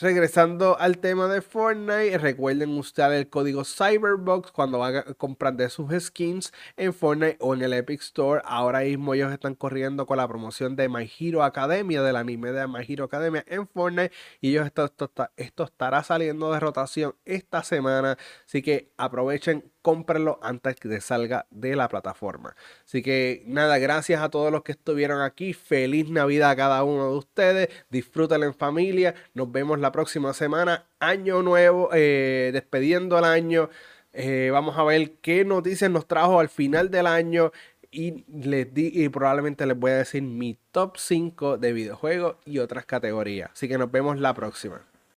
regresando 0.00 0.78
al 0.78 0.98
tema 0.98 1.28
de 1.28 1.42
Fortnite, 1.42 2.18
recuerden 2.18 2.76
usar 2.76 3.12
el 3.12 3.28
código 3.28 3.64
Cyberbox 3.64 4.52
cuando 4.52 4.78
van 4.78 4.96
a 4.96 5.02
comprar 5.14 5.54
de 5.54 5.68
sus 5.68 5.92
skins 6.02 6.52
en 6.76 6.92
Fortnite 6.92 7.36
o 7.40 7.54
en 7.54 7.62
el 7.62 7.72
Epic 7.72 8.00
Store. 8.00 8.42
Ahora 8.44 8.80
mismo 8.80 9.14
ellos 9.14 9.32
están 9.32 9.54
corriendo 9.54 10.06
con 10.06 10.18
la 10.18 10.28
promoción 10.28 10.76
de 10.76 10.88
My 10.88 11.10
Hero 11.18 11.42
Academia, 11.42 12.02
del 12.02 12.16
anime 12.16 12.52
de 12.52 12.66
My 12.66 12.84
Hero 12.86 13.04
Academia 13.04 13.44
en 13.46 13.66
Fortnite. 13.66 14.12
Y 14.40 14.50
ellos 14.50 14.66
esto, 14.66 14.90
esto 15.36 15.64
estará 15.64 16.02
saliendo 16.02 16.52
de 16.52 16.60
rotación 16.60 17.14
esta 17.24 17.62
semana. 17.62 18.18
Así 18.46 18.62
que 18.62 18.92
aprovechen 18.96 19.72
cómprenlo 19.86 20.40
antes 20.42 20.74
que 20.74 21.00
salga 21.00 21.46
de 21.52 21.76
la 21.76 21.88
plataforma. 21.88 22.56
Así 22.84 23.02
que 23.02 23.44
nada, 23.46 23.78
gracias 23.78 24.20
a 24.20 24.30
todos 24.30 24.50
los 24.50 24.64
que 24.64 24.72
estuvieron 24.72 25.20
aquí. 25.22 25.52
Feliz 25.52 26.10
Navidad 26.10 26.50
a 26.50 26.56
cada 26.56 26.82
uno 26.82 27.12
de 27.12 27.16
ustedes. 27.16 27.68
Disfrútenlo 27.88 28.46
en 28.46 28.54
familia. 28.54 29.14
Nos 29.32 29.52
vemos 29.52 29.78
la 29.78 29.92
próxima 29.92 30.34
semana. 30.34 30.86
Año 30.98 31.40
nuevo, 31.42 31.90
eh, 31.92 32.50
despidiendo 32.52 33.16
el 33.16 33.26
año. 33.26 33.70
Eh, 34.12 34.48
vamos 34.50 34.76
a 34.76 34.82
ver 34.82 35.12
qué 35.20 35.44
noticias 35.44 35.88
nos 35.88 36.08
trajo 36.08 36.40
al 36.40 36.48
final 36.48 36.90
del 36.90 37.06
año. 37.06 37.52
Y, 37.92 38.24
les 38.26 38.74
di, 38.74 38.90
y 38.92 39.08
probablemente 39.08 39.66
les 39.66 39.78
voy 39.78 39.92
a 39.92 39.98
decir 39.98 40.20
mi 40.20 40.58
top 40.72 40.96
5 40.96 41.58
de 41.58 41.72
videojuegos 41.72 42.38
y 42.44 42.58
otras 42.58 42.86
categorías. 42.86 43.50
Así 43.52 43.68
que 43.68 43.78
nos 43.78 43.92
vemos 43.92 44.18
la 44.18 44.34
próxima. 44.34 44.84